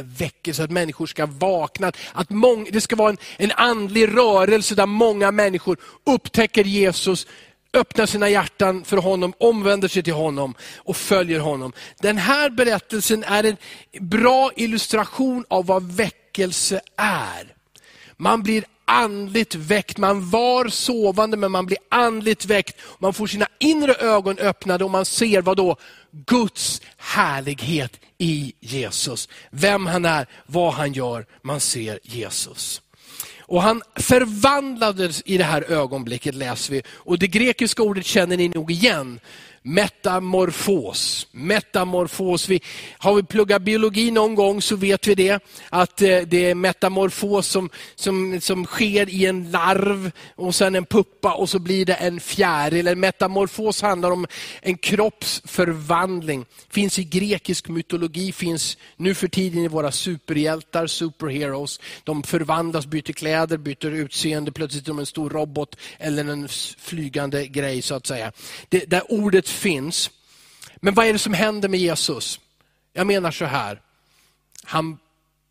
Väckelse, 0.02 0.64
att 0.64 0.70
människor 0.70 1.06
ska 1.06 1.26
vakna. 1.26 1.92
Att 2.12 2.30
mång, 2.30 2.68
det 2.72 2.80
ska 2.80 2.96
vara 2.96 3.10
en, 3.10 3.18
en 3.36 3.52
andlig 3.52 4.08
rörelse 4.16 4.74
där 4.74 4.86
många 4.86 5.30
människor 5.30 5.78
upptäcker 6.04 6.64
Jesus, 6.64 7.26
öppnar 7.72 8.06
sina 8.06 8.28
hjärtan 8.28 8.84
för 8.84 8.96
honom, 8.96 9.32
omvänder 9.38 9.88
sig 9.88 10.02
till 10.02 10.12
honom 10.12 10.54
och 10.76 10.96
följer 10.96 11.40
honom. 11.40 11.72
Den 12.00 12.18
här 12.18 12.50
berättelsen 12.50 13.24
är 13.24 13.44
en 13.44 13.56
bra 14.00 14.50
illustration 14.56 15.44
av 15.48 15.66
vad 15.66 15.92
väckelse 15.92 16.80
är. 16.96 17.55
Man 18.16 18.42
blir 18.42 18.64
andligt 18.84 19.54
väckt. 19.54 19.98
Man 19.98 20.30
var 20.30 20.68
sovande 20.68 21.36
men 21.36 21.52
man 21.52 21.66
blir 21.66 21.78
andligt 21.88 22.46
väckt. 22.46 22.80
Man 22.98 23.14
får 23.14 23.26
sina 23.26 23.46
inre 23.58 23.94
ögon 23.94 24.38
öppnade 24.38 24.84
och 24.84 24.90
man 24.90 25.04
ser 25.04 25.42
vad 25.42 25.56
då? 25.56 25.76
Guds 26.10 26.82
härlighet 26.96 28.00
i 28.18 28.52
Jesus. 28.60 29.28
Vem 29.50 29.86
han 29.86 30.04
är, 30.04 30.26
vad 30.46 30.74
han 30.74 30.92
gör. 30.92 31.26
Man 31.42 31.60
ser 31.60 31.98
Jesus. 32.02 32.82
Och 33.48 33.62
Han 33.62 33.82
förvandlades 33.96 35.22
i 35.24 35.38
det 35.38 35.44
här 35.44 35.72
ögonblicket 35.72 36.34
läser 36.34 36.72
vi. 36.72 36.82
Och 36.88 37.18
Det 37.18 37.26
grekiska 37.26 37.82
ordet 37.82 38.06
känner 38.06 38.36
ni 38.36 38.48
nog 38.48 38.70
igen 38.70 39.20
metamorfos. 39.66 41.26
Metamorfos. 41.32 42.48
Vi, 42.48 42.60
har 42.98 43.14
vi 43.14 43.22
pluggat 43.22 43.62
biologi 43.62 44.10
någon 44.10 44.34
gång 44.34 44.62
så 44.62 44.76
vet 44.76 45.06
vi 45.06 45.14
det. 45.14 45.44
Att 45.70 46.02
eh, 46.02 46.18
det 46.20 46.50
är 46.50 46.54
metamorfos 46.54 47.46
som, 47.46 47.70
som, 47.94 48.40
som 48.40 48.64
sker 48.64 49.08
i 49.08 49.26
en 49.26 49.50
larv 49.50 50.10
och 50.34 50.54
sen 50.54 50.74
en 50.74 50.84
puppa 50.84 51.34
och 51.34 51.50
så 51.50 51.58
blir 51.58 51.86
det 51.86 51.94
en 51.94 52.20
fjäril. 52.20 52.86
En 52.86 53.00
metamorfos 53.00 53.82
handlar 53.82 54.10
om 54.10 54.26
en 54.60 54.78
kroppsförvandling. 54.78 56.44
Finns 56.70 56.98
i 56.98 57.04
grekisk 57.04 57.68
mytologi, 57.68 58.32
finns 58.32 58.78
nu 58.96 59.14
för 59.14 59.28
tiden 59.28 59.64
i 59.64 59.68
våra 59.68 59.92
superhjältar, 59.92 60.86
superheroes. 60.86 61.80
De 62.04 62.22
förvandlas, 62.22 62.86
byter 62.86 63.12
kläder, 63.12 63.56
byter 63.56 63.90
utseende, 63.90 64.52
plötsligt 64.52 64.84
är 64.84 64.88
de 64.88 64.98
en 64.98 65.06
stor 65.06 65.30
robot 65.30 65.76
eller 65.98 66.24
en 66.24 66.48
flygande 66.78 67.46
grej 67.46 67.82
så 67.82 67.94
att 67.94 68.06
säga. 68.06 68.32
Det, 68.68 68.84
där 68.90 69.12
ordet 69.12 69.55
finns. 69.56 70.10
Men 70.76 70.94
vad 70.94 71.06
är 71.06 71.12
det 71.12 71.18
som 71.18 71.34
händer 71.34 71.68
med 71.68 71.80
Jesus? 71.80 72.40
Jag 72.92 73.06
menar 73.06 73.30
så 73.30 73.44
här, 73.44 73.80
han, 74.64 74.98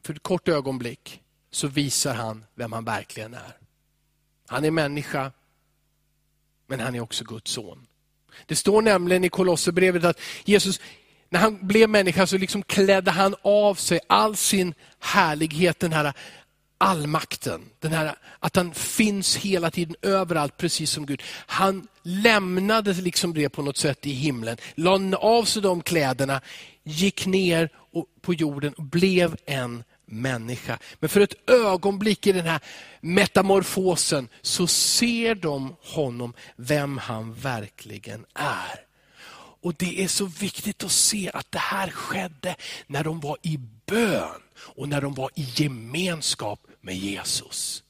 för 0.05 0.13
ett 0.13 0.23
kort 0.23 0.47
ögonblick 0.47 1.21
så 1.51 1.67
visar 1.67 2.15
han 2.15 2.45
vem 2.55 2.71
han 2.71 2.85
verkligen 2.85 3.33
är. 3.33 3.57
Han 4.47 4.65
är 4.65 4.71
människa, 4.71 5.31
men 6.67 6.79
han 6.79 6.95
är 6.95 6.99
också 6.99 7.23
Guds 7.23 7.51
son. 7.51 7.87
Det 8.45 8.55
står 8.55 8.81
nämligen 8.81 9.23
i 9.23 9.29
Kolosserbrevet 9.29 10.03
att 10.03 10.19
Jesus, 10.43 10.79
när 11.29 11.39
han 11.39 11.67
blev 11.67 11.89
människa 11.89 12.27
så 12.27 12.37
liksom 12.37 12.63
klädde 12.63 13.11
han 13.11 13.35
av 13.41 13.75
sig 13.75 13.99
all 14.07 14.35
sin 14.35 14.73
härlighet, 14.99 15.79
den 15.79 15.93
här 15.93 16.13
allmakten. 16.77 17.61
Den 17.79 17.91
här, 17.91 18.15
att 18.39 18.55
han 18.55 18.73
finns 18.73 19.35
hela 19.35 19.71
tiden 19.71 19.95
överallt, 20.01 20.57
precis 20.57 20.91
som 20.91 21.05
Gud. 21.05 21.23
Han 21.45 21.87
lämnade 22.03 22.93
liksom 22.93 23.33
det 23.33 23.49
på 23.49 23.61
något 23.61 23.77
sätt 23.77 24.05
i 24.05 24.11
himlen, 24.11 24.57
lade 24.75 25.17
av 25.17 25.43
sig 25.43 25.61
de 25.61 25.81
kläderna, 25.81 26.41
gick 26.83 27.25
ner 27.25 27.69
på 28.21 28.33
jorden 28.33 28.73
och 28.73 28.83
blev 28.83 29.35
en 29.45 29.83
människa. 30.05 30.79
Men 30.99 31.09
för 31.09 31.21
ett 31.21 31.49
ögonblick 31.49 32.27
i 32.27 32.31
den 32.31 32.45
här 32.45 32.59
metamorfosen 33.01 34.27
så 34.41 34.67
ser 34.67 35.35
de 35.35 35.75
honom, 35.81 36.33
vem 36.55 36.97
han 36.97 37.33
verkligen 37.33 38.25
är. 38.33 38.85
Och 39.61 39.73
Det 39.73 40.03
är 40.03 40.07
så 40.07 40.25
viktigt 40.25 40.83
att 40.83 40.91
se 40.91 41.31
att 41.33 41.51
det 41.51 41.59
här 41.59 41.89
skedde 41.89 42.55
när 42.87 43.03
de 43.03 43.19
var 43.19 43.37
i 43.41 43.59
bön 43.85 44.41
och 44.57 44.89
när 44.89 45.01
de 45.01 45.13
var 45.13 45.29
i 45.35 45.47
gemenskap 45.55 46.59
med 46.81 46.95
Jesus. 46.95 47.83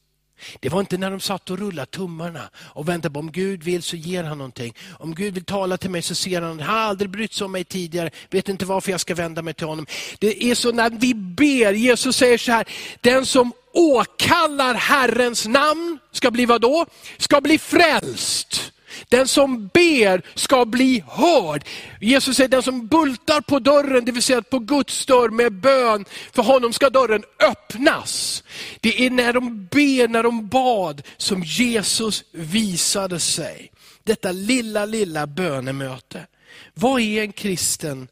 Det 0.60 0.70
var 0.70 0.80
inte 0.80 0.98
när 0.98 1.12
de 1.12 1.20
satt 1.20 1.50
och 1.50 1.60
rullade 1.60 1.92
tummarna 1.92 2.50
och 2.56 2.90
väntade 2.90 3.14
på 3.14 3.20
om 3.20 3.32
Gud 3.32 3.64
vill 3.64 3.84
så 3.84 3.96
ger 3.96 4.24
han 4.24 4.38
någonting. 4.38 4.74
Om 5.00 5.16
Gud 5.16 5.34
vill 5.34 5.46
tala 5.46 5.78
till 5.78 5.90
mig 5.90 6.02
så 6.02 6.16
ser 6.16 6.42
han, 6.42 6.60
han 6.60 6.70
har 6.70 6.78
aldrig 6.78 7.10
brytt 7.10 7.34
sig 7.34 7.46
om 7.46 7.52
mig 7.52 7.64
tidigare, 7.64 8.10
vet 8.30 8.50
inte 8.50 8.66
varför 8.66 8.92
jag 8.92 9.00
ska 9.00 9.16
vända 9.16 9.42
mig 9.42 9.54
till 9.54 9.68
honom. 9.68 9.86
Det 10.20 10.44
är 10.44 10.56
så 10.56 10.72
när 10.72 10.90
vi 10.90 11.14
ber, 11.14 11.74
Jesus 11.74 12.16
säger 12.16 12.38
så 12.38 12.52
här, 12.52 12.68
den 13.02 13.26
som 13.26 13.52
åkallar 13.74 14.74
Herrens 14.74 15.46
namn 15.46 16.00
ska 16.12 16.32
bli 16.32 16.46
vad 16.46 16.62
då? 16.62 16.86
Ska 17.18 17.42
bli 17.42 17.58
frälst. 17.58 18.72
Den 19.10 19.28
som 19.28 19.68
ber 19.68 20.22
ska 20.36 20.66
bli 20.66 21.04
hörd. 21.08 21.68
Jesus 22.02 22.38
säger 22.38 22.50
den 22.50 22.64
som 22.64 22.88
bultar 22.88 23.42
på 23.42 23.60
dörren, 23.60 24.06
det 24.06 24.12
vill 24.12 24.24
säga 24.24 24.42
på 24.42 24.60
Guds 24.60 25.06
dörr 25.06 25.30
med 25.30 25.54
bön, 25.54 26.06
för 26.32 26.44
honom 26.44 26.74
ska 26.74 26.90
dörren 26.90 27.24
öppnas. 27.40 28.44
Det 28.80 29.06
är 29.06 29.10
när 29.10 29.34
de 29.34 29.66
ber, 29.66 30.08
när 30.08 30.24
de 30.24 30.48
bad, 30.48 31.02
som 31.18 31.44
Jesus 31.44 32.24
visade 32.32 33.20
sig. 33.20 33.72
Detta 34.04 34.32
lilla, 34.32 34.86
lilla 34.86 35.28
bönemöte. 35.28 36.28
Vad 36.74 37.02
är 37.02 37.22
en 37.22 37.32
kristen? 37.32 38.08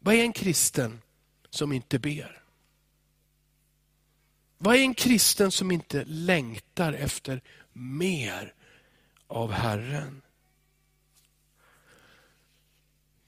Vad 0.00 0.14
är 0.14 0.22
en 0.22 0.32
kristen 0.32 1.00
som 1.50 1.72
inte 1.72 1.98
ber? 1.98 2.42
Vad 4.58 4.76
är 4.76 4.80
en 4.80 4.94
kristen 4.94 5.50
som 5.50 5.70
inte 5.70 6.04
längtar 6.04 6.92
efter 6.92 7.42
mer 7.72 8.54
av 9.28 9.52
Herren. 9.52 10.22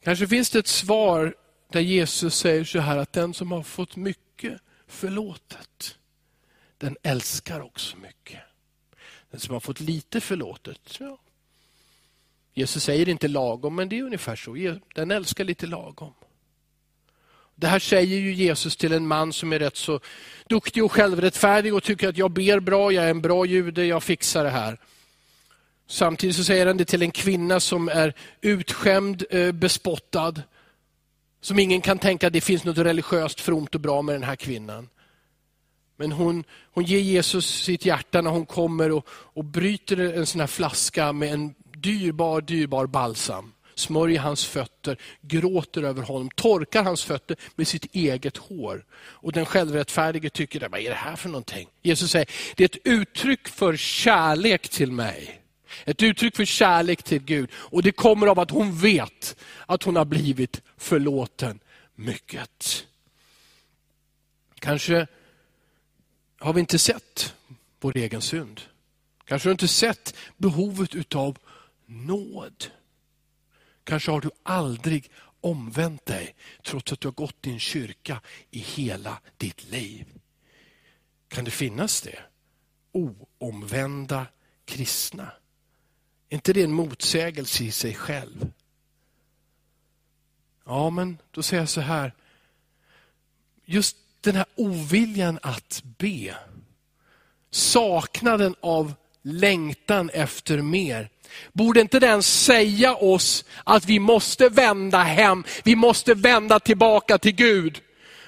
Kanske 0.03 0.29
finns 0.29 0.51
det 0.51 0.59
ett 0.59 0.67
svar 0.67 1.35
där 1.73 1.81
Jesus 1.81 2.37
säger 2.37 2.65
så 2.65 2.79
här 2.79 2.97
att 2.97 3.13
den 3.13 3.35
som 3.35 3.53
har 3.53 3.63
fått 3.63 3.97
mycket 3.97 4.61
förlåtet, 4.87 5.99
den 6.79 6.97
älskar 7.03 7.61
också 7.61 7.97
mycket. 7.97 8.41
Den 9.31 9.41
som 9.41 9.53
har 9.53 9.61
fått 9.61 9.81
lite 9.81 10.21
förlåtet, 10.21 10.97
ja. 11.01 11.19
Jesus 12.55 12.85
säger 12.85 13.09
inte 13.09 13.29
lagom, 13.29 13.75
men 13.75 13.89
det 13.89 13.99
är 13.99 14.03
ungefär 14.03 14.37
så. 14.37 14.79
Den 14.95 15.11
älskar 15.11 15.45
lite 15.45 15.67
lagom. 15.67 16.15
Det 17.55 17.67
här 17.67 17.79
säger 17.79 18.19
ju 18.19 18.35
Jesus 18.35 18.77
till 18.77 18.93
en 18.93 19.07
man 19.07 19.33
som 19.33 19.53
är 19.53 19.59
rätt 19.59 19.77
så 19.77 20.01
duktig 20.49 20.85
och 20.85 20.93
självrättfärdig 20.93 21.75
och 21.75 21.83
tycker 21.83 22.09
att 22.09 22.17
jag 22.17 22.31
ber 22.31 22.61
bra, 22.61 22.93
jag 22.93 23.05
är 23.05 23.11
en 23.11 23.21
bra 23.21 23.45
jude, 23.45 23.85
jag 23.85 24.03
fixar 24.03 24.45
det 24.45 24.51
här. 24.51 24.79
Samtidigt 25.91 26.37
så 26.37 26.45
säger 26.45 26.67
han 26.67 26.77
det 26.77 26.85
till 26.85 27.03
en 27.03 27.11
kvinna 27.11 27.61
som 27.61 27.89
är 27.89 28.15
utskämd, 28.41 29.25
eh, 29.31 29.53
bespottad. 29.53 30.43
Som 31.41 31.59
ingen 31.59 31.81
kan 31.81 31.99
tänka 31.99 32.27
att 32.27 32.33
det 32.33 32.41
finns 32.41 32.65
något 32.65 32.79
religiöst 32.79 33.41
fromt 33.41 33.75
och 33.75 33.81
bra 33.81 34.03
med 34.03 34.15
den 34.15 34.23
här 34.23 34.37
kvinnan. 34.37 34.89
Men 35.97 36.13
hon, 36.13 36.45
hon 36.73 36.85
ger 36.85 36.99
Jesus 36.99 37.63
sitt 37.65 37.85
hjärta 37.85 38.21
när 38.21 38.31
hon 38.31 38.47
kommer 38.47 38.93
och, 38.93 39.07
och 39.09 39.45
bryter 39.45 39.97
en 39.97 40.27
sån 40.27 40.41
här 40.41 40.47
flaska 40.47 41.13
med 41.13 41.33
en 41.33 41.55
dyrbar, 41.77 42.41
dyrbar 42.41 42.87
balsam. 42.87 43.53
Smörjer 43.75 44.21
hans 44.21 44.45
fötter, 44.45 44.99
gråter 45.21 45.83
över 45.83 46.03
honom, 46.03 46.31
torkar 46.35 46.85
hans 46.85 47.05
fötter 47.05 47.37
med 47.55 47.69
sitt 47.69 47.95
eget 47.95 48.37
hår. 48.37 48.85
Och 48.93 49.33
den 49.33 49.47
självrättfärdige 49.47 50.31
tycker, 50.31 50.69
vad 50.69 50.81
är 50.81 50.89
det 50.89 50.95
här 50.95 51.17
för 51.17 51.29
någonting? 51.29 51.69
Jesus 51.83 52.11
säger, 52.11 52.29
det 52.57 52.65
är 52.65 52.69
ett 52.69 52.87
uttryck 52.87 53.49
för 53.49 53.77
kärlek 53.77 54.69
till 54.69 54.93
mig. 54.93 55.40
Ett 55.85 56.03
uttryck 56.03 56.37
för 56.37 56.45
kärlek 56.45 57.03
till 57.03 57.23
Gud. 57.23 57.51
Och 57.55 57.83
det 57.83 57.93
kommer 57.93 58.27
av 58.27 58.39
att 58.41 58.51
hon 58.51 58.79
vet 58.79 59.37
att 59.67 59.83
hon 59.83 59.97
har 59.97 60.05
blivit 60.05 60.63
förlåten 60.77 61.61
mycket. 61.95 62.87
Kanske 64.59 65.07
har 66.39 66.53
vi 66.53 66.61
inte 66.61 66.79
sett 66.79 67.35
vår 67.81 67.97
egen 67.97 68.23
synd. 68.23 68.61
Kanske 69.25 69.49
har 69.49 69.51
du 69.51 69.55
inte 69.55 69.69
sett 69.69 70.15
behovet 70.37 70.95
utav 70.95 71.39
nåd. 71.87 72.67
Kanske 73.85 74.11
har 74.11 74.21
du 74.21 74.31
aldrig 74.43 75.11
omvänt 75.41 76.07
dig 76.07 76.35
trots 76.63 76.93
att 76.93 77.01
du 77.01 77.09
har 77.09 77.13
gått 77.13 77.47
i 77.47 77.51
en 77.51 77.59
kyrka 77.59 78.21
i 78.51 78.59
hela 78.59 79.21
ditt 79.37 79.71
liv. 79.71 80.07
Kan 81.29 81.45
det 81.45 81.51
finnas 81.51 82.03
det? 82.03 82.19
Oomvända 82.93 84.27
kristna. 84.65 85.33
Är 86.31 86.35
inte 86.35 86.53
det 86.53 86.63
en 86.63 86.73
motsägelse 86.73 87.65
i 87.65 87.71
sig 87.71 87.95
själv? 87.95 88.53
Ja, 90.65 90.91
men 90.91 91.19
då 91.31 91.43
säger 91.43 91.63
jag 91.63 91.69
så 91.69 91.81
här. 91.81 92.13
Just 93.65 93.97
den 94.21 94.37
här 94.37 94.47
oviljan 94.55 95.39
att 95.43 95.83
be. 95.99 96.35
Saknaden 97.51 98.55
av 98.61 98.95
längtan 99.23 100.11
efter 100.11 100.63
mer. 100.63 101.09
Borde 101.53 101.81
inte 101.81 102.01
den 102.01 102.23
säga 102.23 102.95
oss 102.95 103.45
att 103.65 103.85
vi 103.85 103.99
måste 103.99 104.49
vända 104.49 104.99
hem, 104.99 105.45
vi 105.65 105.77
måste 105.77 106.15
vända 106.15 106.61
tillbaka 106.61 107.19
till 107.19 107.35
Gud? 107.35 107.81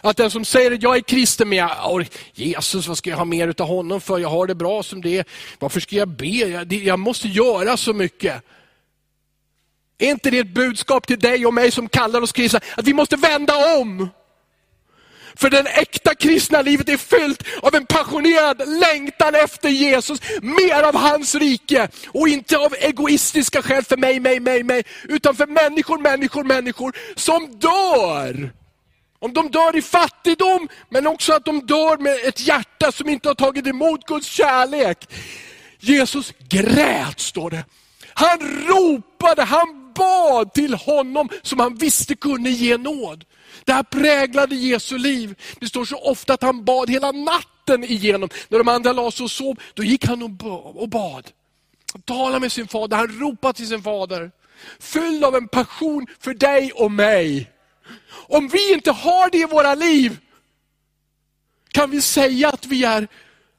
Att 0.04 0.16
den 0.16 0.30
som 0.30 0.44
säger 0.44 0.72
att 0.72 0.82
jag 0.82 0.96
är 0.96 1.00
kristen, 1.00 1.48
men 1.48 1.58
jag, 1.58 2.06
Jesus, 2.32 2.86
vad 2.86 2.98
ska 2.98 3.10
jag 3.10 3.16
ha 3.16 3.24
mer 3.24 3.54
av 3.58 3.66
honom 3.66 4.00
för? 4.00 4.18
Jag 4.18 4.28
har 4.28 4.46
det 4.46 4.54
bra 4.54 4.82
som 4.82 5.00
det 5.00 5.18
är. 5.18 5.24
Varför 5.58 5.80
ska 5.80 5.96
jag 5.96 6.08
be? 6.08 6.26
Jag, 6.26 6.72
jag 6.72 6.98
måste 6.98 7.28
göra 7.28 7.76
så 7.76 7.92
mycket. 7.92 8.42
Är 9.98 10.10
inte 10.10 10.30
det 10.30 10.38
ett 10.38 10.54
budskap 10.54 11.06
till 11.06 11.18
dig 11.18 11.46
och 11.46 11.54
mig 11.54 11.70
som 11.70 11.88
kallar 11.88 12.20
oss 12.20 12.32
kristna, 12.32 12.60
att 12.76 12.86
vi 12.86 12.94
måste 12.94 13.16
vända 13.16 13.78
om? 13.78 14.10
För 15.34 15.50
det 15.50 15.58
äkta 15.58 16.14
kristna 16.14 16.62
livet 16.62 16.88
är 16.88 16.96
fyllt 16.96 17.42
av 17.62 17.74
en 17.74 17.86
passionerad 17.86 18.62
längtan 18.66 19.34
efter 19.34 19.68
Jesus, 19.68 20.20
mer 20.42 20.82
av 20.82 20.96
hans 20.96 21.34
rike. 21.34 21.88
Och 22.06 22.28
inte 22.28 22.58
av 22.58 22.74
egoistiska 22.78 23.62
skäl 23.62 23.84
för 23.84 23.96
mig, 23.96 24.20
mig, 24.20 24.40
mig, 24.40 24.62
mig, 24.62 24.84
utan 25.08 25.36
för 25.36 25.46
människor, 25.46 25.98
människor, 25.98 26.44
människor 26.44 26.92
som 27.16 27.58
dör 27.58 28.52
om 29.22 29.32
de 29.32 29.50
dör 29.50 29.76
i 29.76 29.82
fattigdom, 29.82 30.68
men 30.88 31.06
också 31.06 31.32
att 31.32 31.44
de 31.44 31.66
dör 31.66 31.98
med 31.98 32.18
ett 32.24 32.40
hjärta 32.40 32.92
som 32.92 33.08
inte 33.08 33.28
har 33.28 33.35
tagit 33.35 33.66
emot 33.66 34.06
Guds 34.06 34.26
kärlek. 34.26 35.08
Jesus 35.78 36.32
grät, 36.48 37.20
står 37.20 37.50
det. 37.50 37.64
Han 38.14 38.38
ropade, 38.40 39.42
han 39.42 39.92
bad 39.94 40.52
till 40.52 40.74
honom 40.74 41.28
som 41.42 41.61
han 41.61 41.74
visste 41.74 42.14
kunde 42.14 42.50
ge 42.50 42.76
nåd. 42.76 43.24
Det 43.64 43.72
här 43.72 43.82
präglade 43.82 44.54
Jesu 44.54 44.98
liv. 44.98 45.35
Det 45.61 45.66
står 45.66 45.85
så 45.85 45.96
ofta 45.96 46.35
att 46.35 46.42
han 46.42 46.64
bad 46.64 46.90
hela 46.90 47.12
natten 47.12 47.85
igenom. 47.85 48.28
När 48.48 48.58
de 48.58 48.68
andra 48.68 48.92
la 48.92 49.11
sig 49.11 49.24
och 49.24 49.30
sov, 49.30 49.56
då 49.74 49.82
gick 49.82 50.06
han 50.06 50.22
och 50.22 50.88
bad. 50.88 51.30
Han 51.92 52.02
talade 52.02 52.40
med 52.40 52.52
sin 52.52 52.68
fader, 52.68 52.96
han 52.96 53.20
ropade 53.20 53.54
till 53.54 53.68
sin 53.68 53.82
fader. 53.82 54.30
Fylld 54.80 55.24
av 55.24 55.37
en 55.37 55.48
passion 55.48 56.06
för 56.20 56.35
dig 56.35 56.72
och 56.72 56.90
mig. 56.90 57.51
Om 58.11 58.49
vi 58.49 58.73
inte 58.73 58.90
har 58.90 59.31
det 59.31 59.38
i 59.38 59.45
våra 59.45 59.75
liv, 59.75 60.18
kan 61.73 61.90
vi 61.90 62.01
säga 62.01 62.49
att 62.49 62.66
vi 62.66 62.85
är 62.85 63.09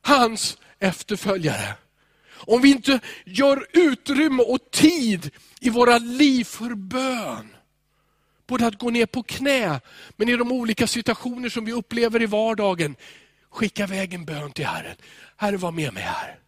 hans 0.01 0.57
efterföljare. 0.79 1.73
Om 2.33 2.61
vi 2.61 2.71
inte 2.71 2.99
gör 3.25 3.67
utrymme 3.73 4.43
och 4.43 4.71
tid 4.71 5.31
i 5.59 5.69
våra 5.69 5.97
liv 5.97 6.43
för 6.43 6.75
bön. 6.75 7.55
Både 8.47 8.67
att 8.67 8.79
gå 8.79 8.89
ner 8.89 9.05
på 9.05 9.23
knä, 9.23 9.81
men 10.15 10.29
i 10.29 10.37
de 10.37 10.51
olika 10.51 10.87
situationer 10.87 11.49
som 11.49 11.65
vi 11.65 11.71
upplever 11.71 12.21
i 12.21 12.25
vardagen. 12.25 12.95
Skicka 13.49 13.83
iväg 13.83 14.13
en 14.13 14.25
bön 14.25 14.51
till 14.51 14.65
Herren. 14.65 14.95
Herre 15.37 15.57
var 15.57 15.71
med 15.71 15.93
mig 15.93 16.03
här. 16.03 16.39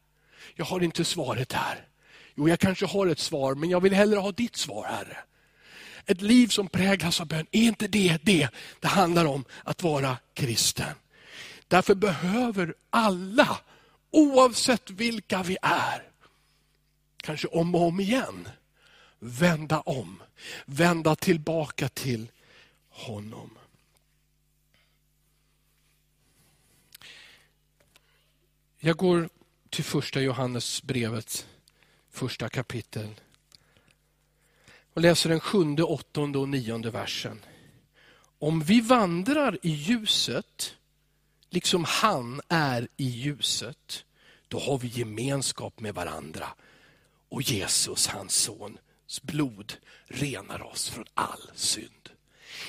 Jag 0.56 0.66
har 0.66 0.84
inte 0.84 1.06
svaret 1.06 1.54
här. 1.54 1.88
Jo, 2.36 2.50
jag 2.50 2.60
kanske 2.60 2.86
har 2.86 3.08
ett 3.08 3.20
svar, 3.20 3.56
men 3.56 3.70
jag 3.70 3.82
vill 3.82 3.94
hellre 3.94 4.20
ha 4.20 4.32
ditt 4.32 4.56
svar 4.56 4.86
Herre. 4.86 5.18
Ett 6.06 6.22
liv 6.22 6.48
som 6.48 6.68
präglas 6.68 7.22
av 7.22 7.28
bön, 7.28 7.48
är 7.52 7.62
inte 7.62 7.88
det 7.88 8.18
det 8.24 8.50
det 8.80 8.88
handlar 8.88 9.26
om 9.26 9.46
att 9.63 9.84
vara 9.84 10.18
kristen? 10.34 10.96
Därför 11.68 11.96
behöver 11.96 12.76
alla, 12.89 13.60
oavsett 14.12 14.89
vilka 14.89 15.44
vi 15.44 15.58
är, 15.62 16.10
kanske 17.18 17.48
om 17.48 17.76
och 17.76 17.82
om 17.82 18.00
igen, 18.00 18.50
vända 19.20 19.80
om. 19.80 20.22
Vända 20.65 21.15
tillbaka 21.15 21.89
till 21.89 22.28
honom. 22.89 23.58
Jag 28.80 28.98
går 28.98 29.30
till 29.70 29.84
första 29.84 30.22
Johannesbrevet, 30.22 31.48
första 32.12 32.50
kapitel 32.50 33.10
och 34.95 35.01
läser 35.01 35.29
den 35.29 35.39
sjunde, 35.39 35.84
åttonde 35.84 36.39
och 36.39 36.49
nionde 36.49 36.91
versen. 36.91 37.45
Om 38.39 38.62
vi 38.62 38.81
vandrar 38.81 39.58
i 39.62 39.69
ljuset, 39.69 40.75
liksom 41.49 41.84
han 41.84 42.41
är 42.47 42.88
i 42.97 43.05
ljuset, 43.10 44.05
då 44.47 44.60
har 44.60 44.77
vi 44.77 44.88
gemenskap 44.88 45.79
med 45.79 45.95
varandra. 45.95 46.47
Och 47.29 47.41
Jesus, 47.41 48.08
hans 48.08 48.36
sons 48.36 49.21
blod, 49.21 49.73
renar 50.05 50.62
oss 50.62 50.89
från 50.89 51.05
all 51.13 51.51
synd. 51.55 52.10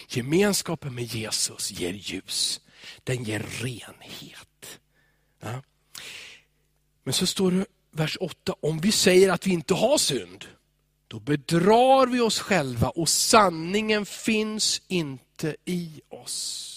Gemenskapen 0.08 0.94
med 0.94 1.04
Jesus 1.04 1.70
ger 1.70 1.92
ljus, 1.92 2.60
den 3.04 3.24
ger 3.24 3.40
renhet. 3.40 4.80
Ja. 5.40 5.62
Men 7.04 7.14
så 7.14 7.26
står 7.26 7.50
det 7.50 7.66
vers 7.90 8.16
8, 8.20 8.54
om 8.60 8.80
vi 8.80 8.92
säger 8.92 9.32
att 9.32 9.46
vi 9.46 9.50
inte 9.50 9.74
har 9.74 9.98
synd, 9.98 10.44
då 11.09 11.21
bedrar 11.21 12.07
vi 12.07 12.21
oss 12.21 12.40
själva 12.40 12.88
och 12.88 13.09
sanningen 13.09 14.07
finns 14.07 14.83
inte 14.88 15.57
i 15.64 16.01
oss. 16.09 16.73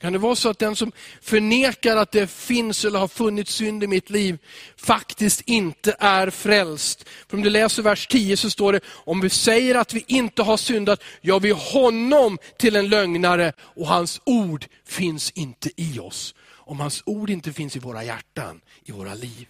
Kan 0.00 0.12
det 0.12 0.18
vara 0.18 0.36
så 0.36 0.48
att 0.48 0.58
den 0.58 0.76
som 0.76 0.92
förnekar 1.20 1.96
att 1.96 2.12
det 2.12 2.30
finns 2.30 2.84
eller 2.84 2.98
har 2.98 3.08
funnits 3.08 3.54
synd 3.54 3.84
i 3.84 3.86
mitt 3.86 4.10
liv, 4.10 4.38
faktiskt 4.76 5.40
inte 5.40 5.96
är 5.98 6.30
frälst? 6.30 7.08
För 7.28 7.36
om 7.36 7.42
du 7.42 7.50
läser 7.50 7.82
vers 7.82 8.06
10 8.06 8.36
så 8.36 8.50
står 8.50 8.72
det, 8.72 8.80
om 8.86 9.20
vi 9.20 9.30
säger 9.30 9.74
att 9.74 9.94
vi 9.94 10.04
inte 10.06 10.42
har 10.42 10.56
syndat, 10.56 11.02
gör 11.20 11.40
vi 11.40 11.50
honom 11.50 12.38
till 12.58 12.76
en 12.76 12.88
lögnare 12.88 13.52
och 13.60 13.86
hans 13.86 14.20
ord 14.24 14.66
finns 14.84 15.30
inte 15.30 15.70
i 15.76 15.98
oss. 15.98 16.34
Om 16.48 16.80
hans 16.80 17.02
ord 17.06 17.30
inte 17.30 17.52
finns 17.52 17.76
i 17.76 17.78
våra 17.78 18.04
hjärtan, 18.04 18.60
i 18.84 18.92
våra 18.92 19.14
liv, 19.14 19.46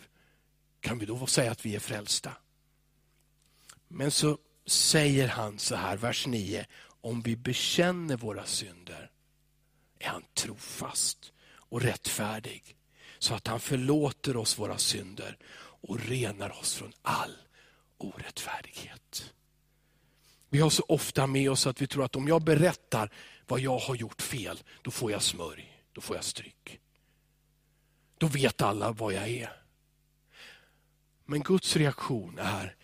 kan 0.80 0.98
vi 0.98 1.06
då 1.06 1.26
säga 1.26 1.50
att 1.50 1.66
vi 1.66 1.74
är 1.74 1.80
frälsta? 1.80 2.32
Men 3.88 4.10
så 4.10 4.38
säger 4.66 5.28
han 5.28 5.58
så 5.58 5.76
här, 5.76 5.96
vers 5.96 6.26
9, 6.26 6.66
om 7.00 7.22
vi 7.22 7.36
bekänner 7.36 8.16
våra 8.16 8.44
synder, 8.44 9.10
är 9.98 10.08
han 10.08 10.24
trofast 10.34 11.32
och 11.50 11.82
rättfärdig, 11.82 12.76
så 13.18 13.34
att 13.34 13.46
han 13.46 13.60
förlåter 13.60 14.36
oss 14.36 14.58
våra 14.58 14.78
synder 14.78 15.38
och 15.58 16.00
renar 16.00 16.58
oss 16.60 16.74
från 16.74 16.92
all 17.02 17.36
orättfärdighet. 17.98 19.32
Vi 20.50 20.60
har 20.60 20.70
så 20.70 20.84
ofta 20.88 21.26
med 21.26 21.50
oss 21.50 21.66
att 21.66 21.82
vi 21.82 21.86
tror 21.86 22.04
att 22.04 22.16
om 22.16 22.28
jag 22.28 22.42
berättar 22.42 23.12
vad 23.46 23.60
jag 23.60 23.78
har 23.78 23.94
gjort 23.94 24.22
fel, 24.22 24.62
då 24.82 24.90
får 24.90 25.12
jag 25.12 25.22
smörj, 25.22 25.82
då 25.92 26.00
får 26.00 26.16
jag 26.16 26.24
stryk. 26.24 26.80
Då 28.18 28.26
vet 28.26 28.62
alla 28.62 28.92
vad 28.92 29.12
jag 29.12 29.28
är. 29.28 29.62
Men 31.30 31.42
Guds 31.42 31.76
reaktion 31.76 32.38
är 32.38 32.74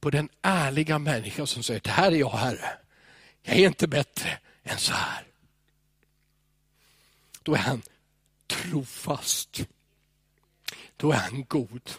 på 0.00 0.10
den 0.10 0.28
ärliga 0.42 0.98
människa 0.98 1.46
som 1.46 1.62
säger, 1.62 1.80
det 1.80 1.90
här 1.90 2.12
är 2.12 2.16
jag 2.16 2.30
Herre. 2.30 2.78
Jag 3.42 3.56
är 3.56 3.66
inte 3.66 3.88
bättre 3.88 4.38
än 4.62 4.78
så 4.78 4.92
här 4.92 5.26
då 7.46 7.54
är 7.54 7.58
han 7.58 7.82
trofast. 8.46 9.60
Då 10.96 11.12
är 11.12 11.16
han 11.16 11.44
god. 11.44 11.90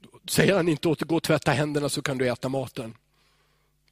Då 0.00 0.20
säger 0.28 0.54
han 0.54 0.68
inte 0.68 0.88
åt 0.88 1.02
gå 1.02 1.16
och 1.16 1.22
tvätta 1.22 1.52
händerna 1.52 1.88
så 1.88 2.02
kan 2.02 2.18
du 2.18 2.28
äta 2.28 2.48
maten. 2.48 2.96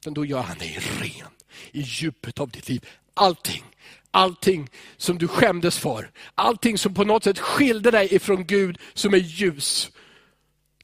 Men 0.05 0.13
då 0.13 0.25
gör 0.25 0.41
han 0.41 0.57
dig 0.57 0.79
ren 0.79 1.31
i 1.71 1.81
djupet 1.81 2.39
av 2.39 2.49
ditt 2.49 2.69
liv. 2.69 2.89
Allting, 3.17 3.63
allting 4.11 4.69
som 4.97 5.17
du 5.17 5.27
skämdes 5.27 5.77
för, 5.77 6.11
allting 6.35 6.77
som 6.77 6.93
på 6.93 7.03
något 7.03 7.23
sätt 7.23 7.39
skilde 7.39 7.91
dig 7.91 8.15
ifrån 8.15 8.45
Gud 8.45 8.77
som 8.93 9.13
är 9.13 9.17
ljus, 9.17 9.91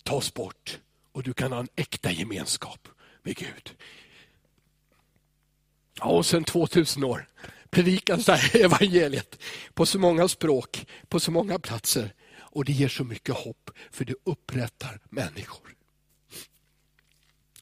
tas 0.03 0.33
bort 0.33 0.79
och 1.11 1.23
du 1.23 1.33
kan 1.33 1.51
ha 1.51 1.59
en 1.59 1.67
äkta 1.75 2.11
gemenskap 2.11 2.87
med 3.23 3.35
Gud. 3.35 3.75
Ja, 5.99 6.05
och 6.05 6.25
sen 6.25 6.43
2000 6.43 7.03
år 7.03 7.27
predikas 7.69 8.25
det 8.25 8.35
här 8.35 8.61
evangeliet 8.65 9.39
på 9.73 9.85
så 9.85 9.99
många 9.99 10.27
språk, 10.27 10.85
på 11.07 11.19
så 11.19 11.31
många 11.31 11.59
platser. 11.59 12.13
Och 12.39 12.65
det 12.65 12.71
ger 12.71 12.87
så 12.87 13.03
mycket 13.03 13.35
hopp, 13.35 13.69
för 13.91 14.05
det 14.05 14.15
upprättar 14.23 14.99
människor. 15.09 15.75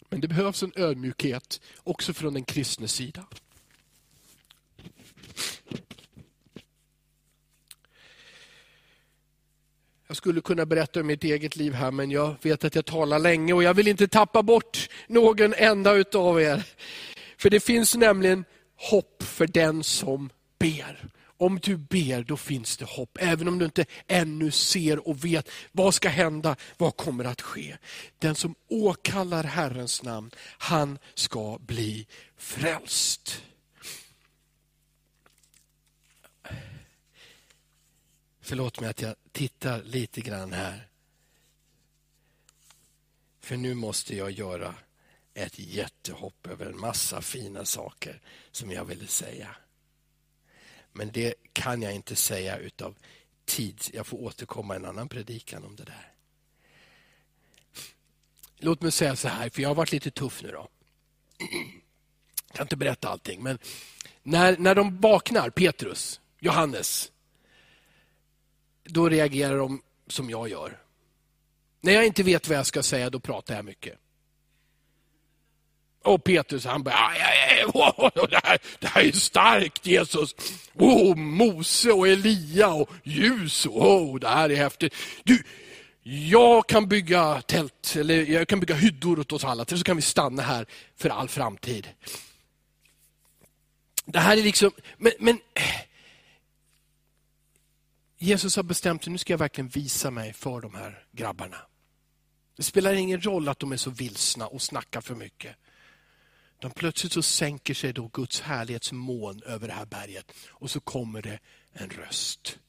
Men 0.10 0.22
det 0.22 0.28
behövs 0.28 0.64
en 0.64 0.74
ödmjukhet 0.76 1.62
också 1.84 2.14
från 2.14 2.34
den 2.34 2.44
kristne 2.44 2.88
sida. 2.88 3.26
Jag 10.12 10.18
skulle 10.18 10.42
kunna 10.42 10.66
berätta 10.66 11.00
om 11.00 11.08
mitt 11.08 11.24
eget 11.24 11.56
liv 11.56 11.74
här, 11.74 11.92
men 11.92 12.12
jag 12.12 12.36
vet 12.42 12.64
att 12.64 12.76
jag 12.76 12.86
talar 12.86 13.20
länge 13.20 13.54
och 13.54 13.64
jag 13.64 13.74
vill 13.74 13.88
inte 13.88 14.08
tappa 14.08 14.44
bort 14.44 14.90
någon 15.08 15.54
enda 15.54 15.94
utav 15.94 16.42
er. 16.42 16.64
För 17.38 17.50
det 17.50 17.60
finns 17.60 17.96
nämligen 17.96 18.46
hopp 18.76 19.24
för 19.24 19.48
den 19.48 19.84
som 19.84 20.30
ber. 20.60 21.06
Om 21.38 21.60
du 21.60 21.78
ber, 21.78 22.24
då 22.24 22.38
finns 22.38 22.78
det 22.78 22.86
hopp. 22.86 23.18
Även 23.22 23.48
om 23.48 23.60
du 23.60 23.66
inte 23.66 23.86
ännu 24.08 24.52
ser 24.52 25.08
och 25.08 25.26
vet 25.26 25.50
vad 25.72 25.94
ska 25.94 26.10
hända, 26.10 26.56
vad 26.78 26.98
kommer 26.98 27.26
att 27.26 27.42
ske. 27.42 27.78
Den 28.20 28.36
som 28.36 28.56
åkallar 28.70 29.44
Herrens 29.44 30.04
namn, 30.04 30.32
han 30.58 31.00
ska 31.14 31.58
bli 31.62 32.08
frälst. 32.38 33.44
Förlåt 38.52 38.80
mig 38.80 38.90
att 38.90 39.02
jag 39.02 39.16
tittar 39.32 39.84
lite 39.84 40.22
grann 40.22 40.54
här. 40.54 40.88
För 43.40 43.58
nu 43.58 43.74
måste 43.74 44.16
jag 44.16 44.32
göra 44.32 44.76
ett 45.34 45.60
jättehopp 45.60 46.48
över 46.48 46.66
en 46.66 46.80
massa 46.80 47.22
fina 47.22 47.66
saker 47.66 48.22
som 48.52 48.72
jag 48.72 48.86
ville 48.86 49.08
säga. 49.08 49.56
Men 50.94 51.12
det 51.12 51.34
kan 51.54 51.82
jag 51.82 51.94
inte 51.94 52.16
säga 52.16 52.58
utav 52.58 52.96
tid. 53.46 53.82
Jag 53.94 54.08
får 54.08 54.18
återkomma 54.18 54.76
en 54.76 54.86
annan 54.86 55.10
predikan 55.10 55.64
om 55.64 55.76
det 55.76 55.84
där. 55.84 56.12
Låt 58.58 58.82
mig 58.82 58.92
säga 58.92 59.16
så 59.16 59.28
här, 59.28 59.50
för 59.50 59.62
jag 59.62 59.70
har 59.70 59.76
varit 59.76 59.92
lite 59.92 60.12
tuff 60.12 60.44
nu 60.44 60.52
då. 60.52 60.68
Jag 62.48 62.56
kan 62.56 62.66
inte 62.66 62.78
berätta 62.78 63.10
allting, 63.10 63.44
men 63.44 63.60
när, 64.24 64.58
när 64.58 64.76
de 64.76 65.00
vaknar, 65.00 65.50
Petrus, 65.50 66.22
Johannes, 66.40 67.11
då 68.84 69.10
reagerar 69.10 69.58
de 69.58 69.82
som 70.08 70.30
jag 70.30 70.50
gör. 70.50 70.78
När 71.82 71.94
jag 71.94 72.06
inte 72.06 72.24
vet 72.24 72.48
vad 72.48 72.58
jag 72.58 72.66
ska 72.66 72.84
säga, 72.84 73.10
då 73.10 73.20
pratar 73.20 73.56
jag 73.56 73.66
mycket. 73.66 73.98
Och 76.04 76.24
Petrus 76.24 76.66
han 76.66 76.84
bara, 76.84 76.96
oh, 77.74 78.10
det, 78.30 78.40
här, 78.44 78.58
det 78.80 78.88
här 78.88 79.02
är 79.02 79.12
starkt 79.12 79.86
Jesus. 79.86 80.36
Oh, 80.74 81.16
Mose 81.16 81.92
och 81.92 82.08
Elia 82.08 82.68
och 82.68 82.90
ljus. 83.04 83.66
Oh, 83.66 84.20
det 84.20 84.28
här 84.28 84.50
är 84.50 84.56
häftigt. 84.56 84.96
Du, 85.24 85.44
jag 86.04 86.68
kan 86.68 86.88
bygga 86.88 87.42
tält, 87.42 87.96
eller 87.96 88.26
jag 88.26 88.48
kan 88.48 88.60
bygga 88.60 88.76
hyddor 88.76 89.20
åt 89.20 89.32
oss 89.32 89.44
alla, 89.44 89.66
så 89.66 89.84
kan 89.84 89.96
vi 89.96 90.02
stanna 90.02 90.42
här 90.42 90.66
för 90.98 91.10
all 91.10 91.30
framtid. 91.30 91.88
Det 94.06 94.20
här 94.20 94.38
är 94.38 94.44
liksom, 94.44 94.72
men, 94.98 95.12
men 95.20 95.40
Jesus 98.24 98.56
har 98.56 98.64
bestämt 98.64 99.04
sig, 99.04 99.12
nu 99.12 99.18
ska 99.18 99.34
jag 99.34 99.38
verkligen 99.38 99.68
visa 99.68 100.12
mig 100.12 100.34
för 100.34 100.62
de 100.62 100.74
här 100.74 101.06
grabbarna. 101.12 101.58
Det 102.58 102.64
spelar 102.64 102.94
ingen 102.94 103.22
roll 103.22 103.50
att 103.50 103.60
de 103.60 103.72
är 103.72 103.78
så 103.78 103.90
vilsna 103.90 104.48
och 104.48 104.62
snackar 104.62 105.02
för 105.02 105.16
mycket. 105.16 105.56
De 106.60 106.72
plötsligt 106.72 107.14
så 107.14 107.22
sänker 107.22 107.74
sig 107.74 107.94
då 107.94 108.08
Guds 108.08 108.42
härlighetsmoln 108.42 109.44
över 109.44 109.68
det 109.68 109.74
här 109.74 109.86
berget 109.86 110.32
och 110.50 110.72
så 110.72 110.80
kommer 110.80 111.22
det 111.22 111.40
en 111.74 111.90
röst. 111.90 112.60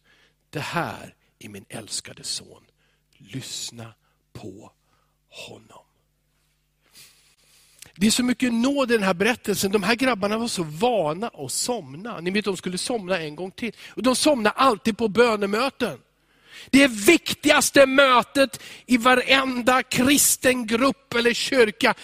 Det 0.50 0.60
här 0.60 1.14
är 1.38 1.48
min 1.48 1.64
älskade 1.68 2.24
son. 2.24 2.64
Lyssna 3.12 3.94
på 4.32 4.72
honom. 5.28 5.84
Det 7.96 8.06
är 8.06 8.10
så 8.10 8.24
mycket 8.24 8.52
nåd 8.52 8.90
i 8.90 8.94
den 8.94 9.02
här 9.02 9.14
berättelsen. 9.14 9.72
De 9.72 9.82
här 9.82 9.94
grabbarna 9.94 10.38
var 10.38 10.48
så 10.48 10.62
vana 10.62 11.30
att 11.34 11.52
somna. 11.52 12.20
Ni 12.20 12.30
vet, 12.30 12.44
de 12.44 12.56
skulle 12.56 12.78
somna 12.78 13.18
en 13.18 13.36
gång 13.36 13.50
till. 13.50 13.72
Och 13.88 14.02
de 14.02 14.16
somnar 14.16 14.52
alltid 14.56 14.98
på 14.98 15.08
bönemöten. 15.08 15.98
Det 16.70 16.86
viktigaste 16.86 17.86
mötet 17.86 18.62
i 18.86 18.96
varenda 18.96 19.82
kristen 19.82 20.66
grupp 20.66 21.14
eller 21.14 21.34
kyrka. 21.34 21.94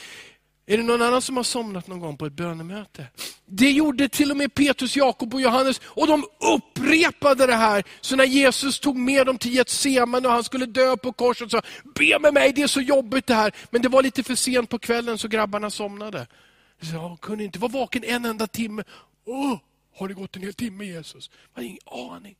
Är 0.70 0.76
det 0.76 0.82
någon 0.82 1.02
annan 1.02 1.22
som 1.22 1.36
har 1.36 1.44
somnat 1.44 1.86
någon 1.86 2.00
gång 2.00 2.16
på 2.16 2.26
ett 2.26 2.32
bönemöte? 2.32 3.06
Det 3.46 3.70
gjorde 3.70 4.08
till 4.08 4.30
och 4.30 4.36
med 4.36 4.54
Petrus, 4.54 4.96
Jakob 4.96 5.34
och 5.34 5.40
Johannes 5.40 5.80
och 5.84 6.06
de 6.06 6.24
upprepade 6.54 7.46
det 7.46 7.54
här. 7.54 7.84
Så 8.00 8.16
när 8.16 8.24
Jesus 8.24 8.80
tog 8.80 8.96
med 8.96 9.26
dem 9.26 9.38
till 9.38 9.54
Getsemane 9.54 10.28
och 10.28 10.34
han 10.34 10.44
skulle 10.44 10.66
dö 10.66 10.96
på 10.96 11.12
korset 11.12 11.50
sa 11.50 11.62
be 11.94 12.18
med 12.18 12.34
mig, 12.34 12.52
det 12.52 12.62
är 12.62 12.66
så 12.66 12.80
jobbigt 12.80 13.26
det 13.26 13.34
här. 13.34 13.52
Men 13.70 13.82
det 13.82 13.88
var 13.88 14.02
lite 14.02 14.22
för 14.22 14.34
sent 14.34 14.70
på 14.70 14.78
kvällen 14.78 15.18
så 15.18 15.28
grabbarna 15.28 15.70
somnade. 15.70 16.26
Så 16.82 16.94
jag 16.94 17.20
kunde 17.20 17.44
inte 17.44 17.58
vara 17.58 17.72
vaken 17.72 18.04
en 18.04 18.24
enda 18.24 18.46
timme. 18.46 18.84
Oh, 19.24 19.58
har 19.98 20.08
det 20.08 20.14
gått 20.14 20.36
en 20.36 20.42
hel 20.42 20.54
timme 20.54 20.84
Jesus? 20.84 21.30
Jag 21.54 21.60
hade 21.60 21.66
ingen 21.66 22.12
aning. 22.12 22.36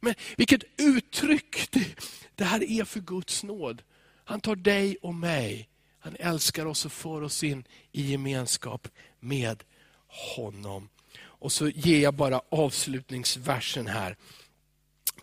Men 0.00 0.14
vilket 0.36 0.62
uttryck 0.76 1.70
det, 1.70 1.86
det 2.34 2.44
här 2.44 2.70
är 2.70 2.84
för 2.84 3.00
Guds 3.00 3.42
nåd. 3.42 3.82
Han 4.24 4.40
tar 4.40 4.56
dig 4.56 4.96
och 5.02 5.14
mig 5.14 5.68
han 5.98 6.16
älskar 6.18 6.66
oss 6.66 6.84
och 6.84 6.92
för 6.92 7.22
oss 7.22 7.44
in 7.44 7.64
i 7.92 8.10
gemenskap 8.10 8.88
med 9.20 9.64
honom. 10.06 10.88
Och 11.20 11.52
så 11.52 11.68
ger 11.68 12.00
jag 12.02 12.14
bara 12.14 12.42
avslutningsversen 12.48 13.86
här 13.86 14.16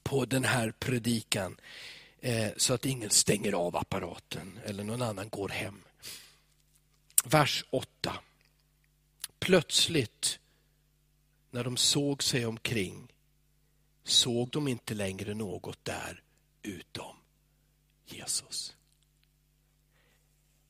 på 0.03 0.25
den 0.25 0.43
här 0.43 0.71
predikan. 0.79 1.57
Eh, 2.19 2.51
så 2.57 2.73
att 2.73 2.85
ingen 2.85 3.09
stänger 3.09 3.53
av 3.53 3.75
apparaten 3.75 4.59
eller 4.65 4.83
någon 4.83 5.01
annan 5.01 5.29
går 5.29 5.49
hem. 5.49 5.81
Vers 7.25 7.65
8. 7.69 8.19
Plötsligt 9.39 10.39
när 11.51 11.63
de 11.63 11.77
såg 11.77 12.23
sig 12.23 12.45
omkring 12.45 13.07
såg 14.03 14.49
de 14.49 14.67
inte 14.67 14.93
längre 14.93 15.33
något 15.33 15.85
där 15.85 16.23
utom 16.61 17.15
Jesus. 18.05 18.75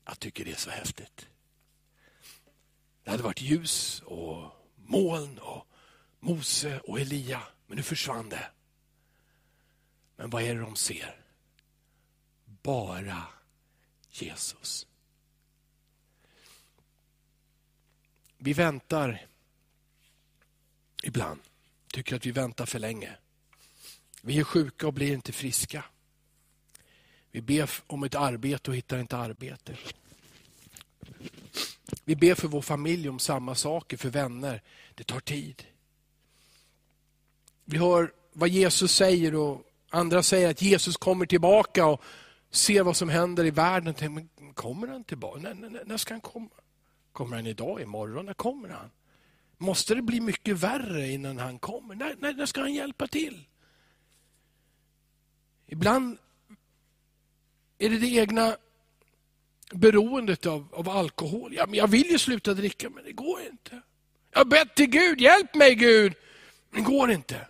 Jag 0.06 0.20
tycker 0.20 0.46
det 0.46 0.52
är 0.52 0.56
så 0.56 0.70
häftigt. 0.70 1.28
Det 3.04 3.12
hade 3.12 3.24
varit 3.24 3.42
ljus 3.42 4.02
och 4.06 4.52
moln 4.76 5.40
och 5.40 5.68
Mose 6.20 6.80
och 6.80 7.00
Elia, 7.00 7.42
men 7.68 7.78
nu 7.78 7.84
försvann 7.84 8.30
det. 8.30 8.52
Men 10.16 10.30
vad 10.30 10.44
är 10.44 10.56
det 10.56 10.62
de 10.62 10.76
ser? 10.76 11.22
Bara 12.46 13.24
Jesus. 14.10 14.88
Vi 18.38 18.54
väntar 18.54 19.28
ibland, 21.04 21.42
tycker 21.94 22.16
att 22.16 22.26
vi 22.26 22.32
väntar 22.32 22.66
för 22.66 22.80
länge. 22.80 23.18
Vi 24.22 24.40
är 24.40 24.44
sjuka 24.44 24.88
och 24.88 24.94
blir 24.94 25.14
inte 25.14 25.32
friska. 25.32 25.86
Vi 27.36 27.42
ber 27.42 27.70
om 27.88 28.04
ett 28.04 28.16
arbete 28.16 28.72
och 28.72 28.78
hittar 28.78 29.00
inte 29.00 29.18
arbete. 29.18 29.76
Vi 32.04 32.16
ber 32.16 32.36
för 32.36 32.48
vår 32.48 32.62
familj 32.62 33.10
om 33.10 33.20
samma 33.20 33.56
saker, 33.56 33.98
för 33.98 34.10
vänner. 34.10 34.62
Det 34.96 35.04
tar 35.04 35.20
tid. 35.20 35.64
Vi 37.66 37.78
hör 37.78 38.14
vad 38.34 38.50
Jesus 38.50 38.92
säger 38.92 39.36
och 39.36 39.64
andra 39.90 40.24
säger 40.24 40.50
att 40.50 40.62
Jesus 40.62 40.98
kommer 40.98 41.26
tillbaka 41.26 41.86
och 41.86 42.04
ser 42.50 42.84
vad 42.84 42.98
som 42.98 43.10
händer 43.10 43.46
i 43.46 43.52
världen. 43.52 43.96
Men 44.14 44.54
kommer 44.54 44.88
han 44.88 45.04
tillbaka? 45.04 45.40
När, 45.40 45.54
när, 45.54 45.84
när 45.86 45.98
ska 45.98 46.14
han 46.14 46.22
komma? 46.22 46.50
Kommer 47.12 47.36
han 47.36 47.48
idag, 47.48 47.82
imorgon? 47.82 48.26
När 48.26 48.34
kommer 48.34 48.70
han? 48.70 48.92
Måste 49.58 49.96
det 49.96 50.02
bli 50.02 50.22
mycket 50.22 50.58
värre 50.58 51.10
innan 51.10 51.38
han 51.38 51.60
kommer? 51.60 51.96
När, 51.96 52.16
när, 52.20 52.34
när 52.34 52.46
ska 52.46 52.62
han 52.62 52.74
hjälpa 52.74 53.08
till? 53.08 53.48
Ibland 55.68 56.18
är 57.78 57.90
det 57.90 57.98
det 57.98 58.08
egna 58.08 58.58
beroendet 59.72 60.46
av, 60.46 60.68
av 60.72 60.90
alkohol. 60.90 61.54
Ja, 61.54 61.66
men 61.66 61.76
jag 61.76 61.88
vill 61.88 62.12
ju 62.12 62.20
sluta 62.20 62.54
dricka, 62.54 62.90
men 62.90 63.04
det 63.04 63.12
går 63.12 63.42
inte. 63.42 63.82
Jag 64.32 64.40
har 64.40 64.46
bett 64.46 64.76
till 64.76 64.88
Gud, 64.90 65.22
hjälp 65.22 65.56
mig 65.56 65.76
Gud. 65.76 66.14
Men 66.70 66.84
det 66.84 66.90
går 66.90 67.12
inte. 67.12 67.48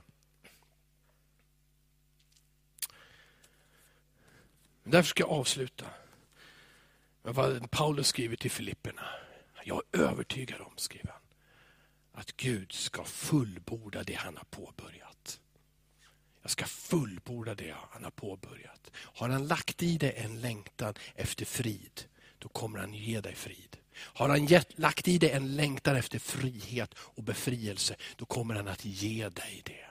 Därför 4.84 5.10
ska 5.10 5.24
jag 5.24 5.30
avsluta 5.30 5.86
med 7.24 7.36
vad 7.36 7.72
Paulus 7.72 8.08
skriver 8.08 8.36
till 8.36 8.52
Filipperna. 8.52 9.02
Jag 9.64 9.82
är 9.92 10.00
övertygad 10.00 10.62
om, 10.62 10.72
skriver 10.76 11.12
han, 11.12 11.22
att 12.14 12.38
Gud 12.38 12.72
ska 12.72 13.04
fullborda 13.04 14.04
det 14.04 14.14
han 14.14 14.38
har 14.38 14.44
påbörjat. 14.44 15.05
Jag 16.46 16.52
ska 16.52 16.66
fullborda 16.66 17.56
det 17.56 17.76
han 17.92 18.04
har 18.04 18.12
påbörjat. 18.12 18.92
Har 18.96 19.30
han 19.30 19.48
lagt 19.48 19.84
i 19.84 19.98
dig 19.98 20.14
en 20.18 20.42
längtan 20.42 20.94
efter 21.16 21.46
frid, 21.46 22.02
då 22.40 22.50
kommer 22.50 22.80
han 22.80 22.94
ge 22.94 23.22
dig 23.22 23.36
frid. 23.36 23.78
Har 23.96 24.30
han 24.30 24.46
gett, 24.46 24.80
lagt 24.80 25.08
i 25.08 25.18
dig 25.18 25.32
en 25.32 25.56
längtan 25.56 25.96
efter 25.96 26.20
frihet 26.20 26.94
och 26.98 27.24
befrielse, 27.24 27.96
då 28.16 28.26
kommer 28.26 28.56
han 28.56 28.68
att 28.68 28.86
ge 28.86 29.30
dig 29.30 29.62
det. 29.66 29.86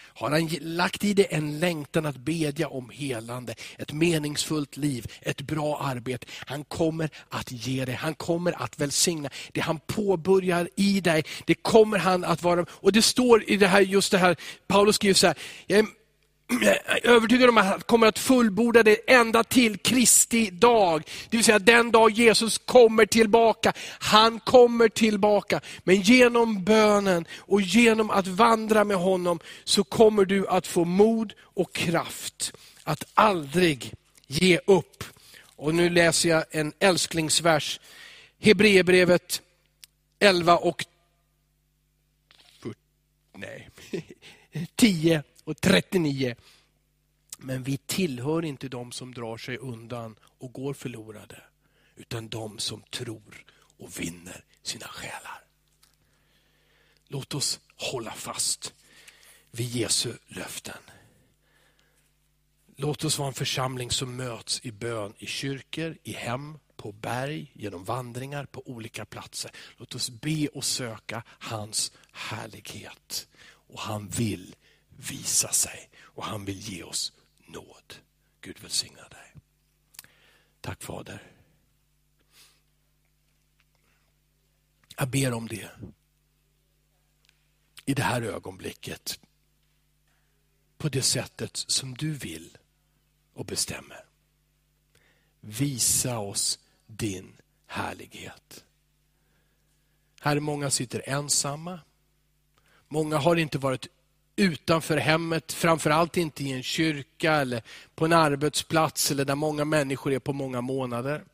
Har 0.00 0.30
han 0.30 0.48
lagt 0.60 1.04
i 1.04 1.14
dig 1.14 1.26
en 1.30 1.58
längtan 1.58 2.06
att 2.06 2.16
bedja 2.16 2.68
om 2.68 2.90
helande, 2.90 3.54
ett 3.78 3.92
meningsfullt 3.92 4.76
liv, 4.76 5.06
ett 5.20 5.40
bra 5.40 5.78
arbete. 5.78 6.26
Han 6.46 6.64
kommer 6.64 7.10
att 7.28 7.52
ge 7.52 7.84
dig, 7.84 7.94
han 7.94 8.14
kommer 8.14 8.62
att 8.62 8.80
välsigna. 8.80 9.30
Det 9.52 9.60
han 9.60 9.80
påbörjar 9.86 10.68
i 10.76 11.00
dig, 11.00 11.24
det 11.46 11.54
kommer 11.54 11.98
han 11.98 12.24
att 12.24 12.42
vara. 12.42 12.66
Och 12.70 12.92
det 12.92 13.02
står 13.02 13.50
i 13.50 13.56
det 13.56 13.66
här, 13.66 13.80
just 13.80 14.10
det 14.10 14.18
här, 14.18 14.36
Paulus 14.66 14.96
skriver 14.96 15.14
så 15.14 15.26
här, 15.26 15.36
jag 15.66 15.78
är 15.78 15.99
övertygad 17.02 17.48
om 17.48 17.58
att 17.58 17.66
han 17.66 17.80
kommer 17.80 18.06
att 18.06 18.18
fullborda 18.18 18.82
det 18.82 19.10
ända 19.10 19.44
till 19.44 19.78
Kristi 19.78 20.50
dag. 20.50 21.02
Det 21.30 21.36
vill 21.36 21.44
säga 21.44 21.58
den 21.58 21.90
dag 21.90 22.10
Jesus 22.10 22.58
kommer 22.58 23.06
tillbaka. 23.06 23.72
Han 23.98 24.40
kommer 24.40 24.88
tillbaka. 24.88 25.60
Men 25.84 26.00
genom 26.00 26.64
bönen 26.64 27.26
och 27.38 27.60
genom 27.60 28.10
att 28.10 28.26
vandra 28.26 28.84
med 28.84 28.96
honom 28.96 29.40
så 29.64 29.84
kommer 29.84 30.24
du 30.24 30.48
att 30.48 30.66
få 30.66 30.84
mod 30.84 31.32
och 31.40 31.72
kraft 31.72 32.52
att 32.84 33.04
aldrig 33.14 33.94
ge 34.26 34.58
upp. 34.66 35.04
Och 35.56 35.74
Nu 35.74 35.90
läser 35.90 36.28
jag 36.28 36.44
en 36.50 36.72
älsklingsvers. 36.78 37.80
Hebreerbrevet 38.42 39.42
11 40.18 40.56
och 40.56 40.84
nej, 43.36 43.68
10 44.76 45.22
och 45.50 45.60
39. 45.60 46.34
Men 47.38 47.62
vi 47.62 47.76
tillhör 47.76 48.44
inte 48.44 48.68
de 48.68 48.92
som 48.92 49.14
drar 49.14 49.36
sig 49.36 49.56
undan 49.56 50.16
och 50.22 50.52
går 50.52 50.74
förlorade, 50.74 51.42
utan 51.96 52.28
de 52.28 52.58
som 52.58 52.82
tror 52.82 53.44
och 53.78 54.00
vinner 54.00 54.44
sina 54.62 54.86
själar. 54.86 55.44
Låt 57.08 57.34
oss 57.34 57.60
hålla 57.76 58.12
fast 58.12 58.74
vid 59.50 59.66
Jesu 59.66 60.12
löften. 60.26 60.82
Låt 62.76 63.04
oss 63.04 63.18
vara 63.18 63.28
en 63.28 63.34
församling 63.34 63.90
som 63.90 64.16
möts 64.16 64.60
i 64.62 64.72
bön 64.72 65.14
i 65.18 65.26
kyrkor, 65.26 65.96
i 66.02 66.12
hem, 66.12 66.58
på 66.76 66.92
berg, 66.92 67.52
genom 67.54 67.84
vandringar 67.84 68.44
på 68.44 68.62
olika 68.68 69.04
platser. 69.04 69.50
Låt 69.76 69.94
oss 69.94 70.10
be 70.10 70.48
och 70.48 70.64
söka 70.64 71.22
hans 71.26 71.92
härlighet. 72.12 73.28
Och 73.42 73.80
han 73.80 74.08
vill 74.08 74.54
visa 75.08 75.52
sig 75.52 75.90
och 75.98 76.24
han 76.24 76.44
vill 76.44 76.60
ge 76.60 76.82
oss 76.82 77.12
nåd. 77.46 77.94
Gud 78.40 78.60
välsigna 78.60 79.08
dig. 79.08 79.34
Tack 80.60 80.82
Fader. 80.82 81.32
Jag 84.96 85.08
ber 85.08 85.32
om 85.32 85.48
det 85.48 85.70
i 87.84 87.94
det 87.94 88.02
här 88.02 88.22
ögonblicket 88.22 89.20
på 90.78 90.88
det 90.88 91.02
sättet 91.02 91.56
som 91.56 91.94
du 91.94 92.12
vill 92.12 92.58
och 93.34 93.44
bestämmer. 93.44 94.04
Visa 95.40 96.18
oss 96.18 96.58
din 96.86 97.36
härlighet. 97.66 98.64
Här 100.20 100.40
många 100.40 100.70
sitter 100.70 101.02
ensamma. 101.08 101.80
Många 102.88 103.18
har 103.18 103.36
inte 103.36 103.58
varit 103.58 103.86
utanför 104.40 104.96
hemmet, 104.96 105.52
framförallt 105.52 106.16
inte 106.16 106.44
i 106.44 106.52
en 106.52 106.62
kyrka 106.62 107.34
eller 107.34 107.62
på 107.94 108.04
en 108.04 108.12
arbetsplats 108.12 109.10
eller 109.10 109.24
där 109.24 109.34
många 109.34 109.64
människor 109.64 110.12
är 110.12 110.18
på 110.18 110.32
många 110.32 110.60
månader. 110.60 111.24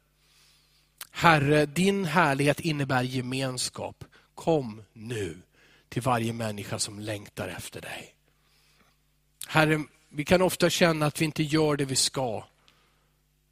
Herre, 1.10 1.66
din 1.66 2.04
härlighet 2.04 2.60
innebär 2.60 3.02
gemenskap. 3.02 4.04
Kom 4.34 4.82
nu 4.92 5.36
till 5.88 6.02
varje 6.02 6.32
människa 6.32 6.78
som 6.78 6.98
längtar 6.98 7.48
efter 7.48 7.80
dig. 7.80 8.14
Herre, 9.46 9.84
vi 10.08 10.24
kan 10.24 10.42
ofta 10.42 10.70
känna 10.70 11.06
att 11.06 11.20
vi 11.20 11.24
inte 11.24 11.42
gör 11.42 11.76
det 11.76 11.84
vi 11.84 11.96
ska. 11.96 12.44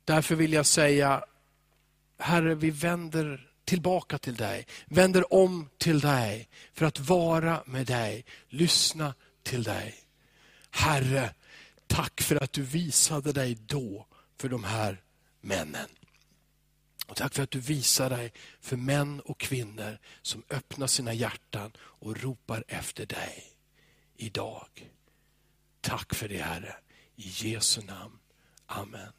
Därför 0.05 0.34
vill 0.34 0.52
jag 0.52 0.66
säga, 0.66 1.24
Herre, 2.18 2.55
vi 2.55 2.70
vänder 2.70 3.48
tillbaka 3.64 4.18
till 4.18 4.34
dig, 4.34 4.66
vänder 4.86 5.34
om 5.34 5.68
till 5.78 6.00
dig 6.00 6.48
för 6.72 6.86
att 6.86 7.00
vara 7.00 7.62
med 7.66 7.86
dig, 7.86 8.24
lyssna 8.48 9.14
till 9.45 9.62
dig. 9.62 9.95
Herre, 10.70 11.34
tack 11.86 12.20
för 12.20 12.42
att 12.42 12.53
du 12.53 12.62
visade 12.62 13.32
dig 13.32 13.55
då 13.55 14.07
för 14.36 14.49
de 14.49 14.64
här 14.64 15.03
männen. 15.40 15.88
Och 17.07 17.16
tack 17.16 17.34
för 17.34 17.42
att 17.42 17.51
du 17.51 17.61
visar 17.61 18.11
dig 18.11 18.32
för 18.61 18.76
män 18.76 19.20
och 19.20 19.40
kvinnor 19.40 19.99
som 20.22 20.42
öppnar 20.51 20.86
sina 20.86 21.12
hjärtan 21.12 21.72
och 21.78 22.22
ropar 22.22 22.64
efter 22.68 23.07
dig 23.07 23.45
idag. 24.16 24.90
Tack 25.80 26.14
för 26.14 26.28
det 26.28 26.42
Herre. 26.42 26.76
I 27.16 27.28
Jesu 27.28 27.82
namn. 27.82 28.18
Amen. 28.66 29.12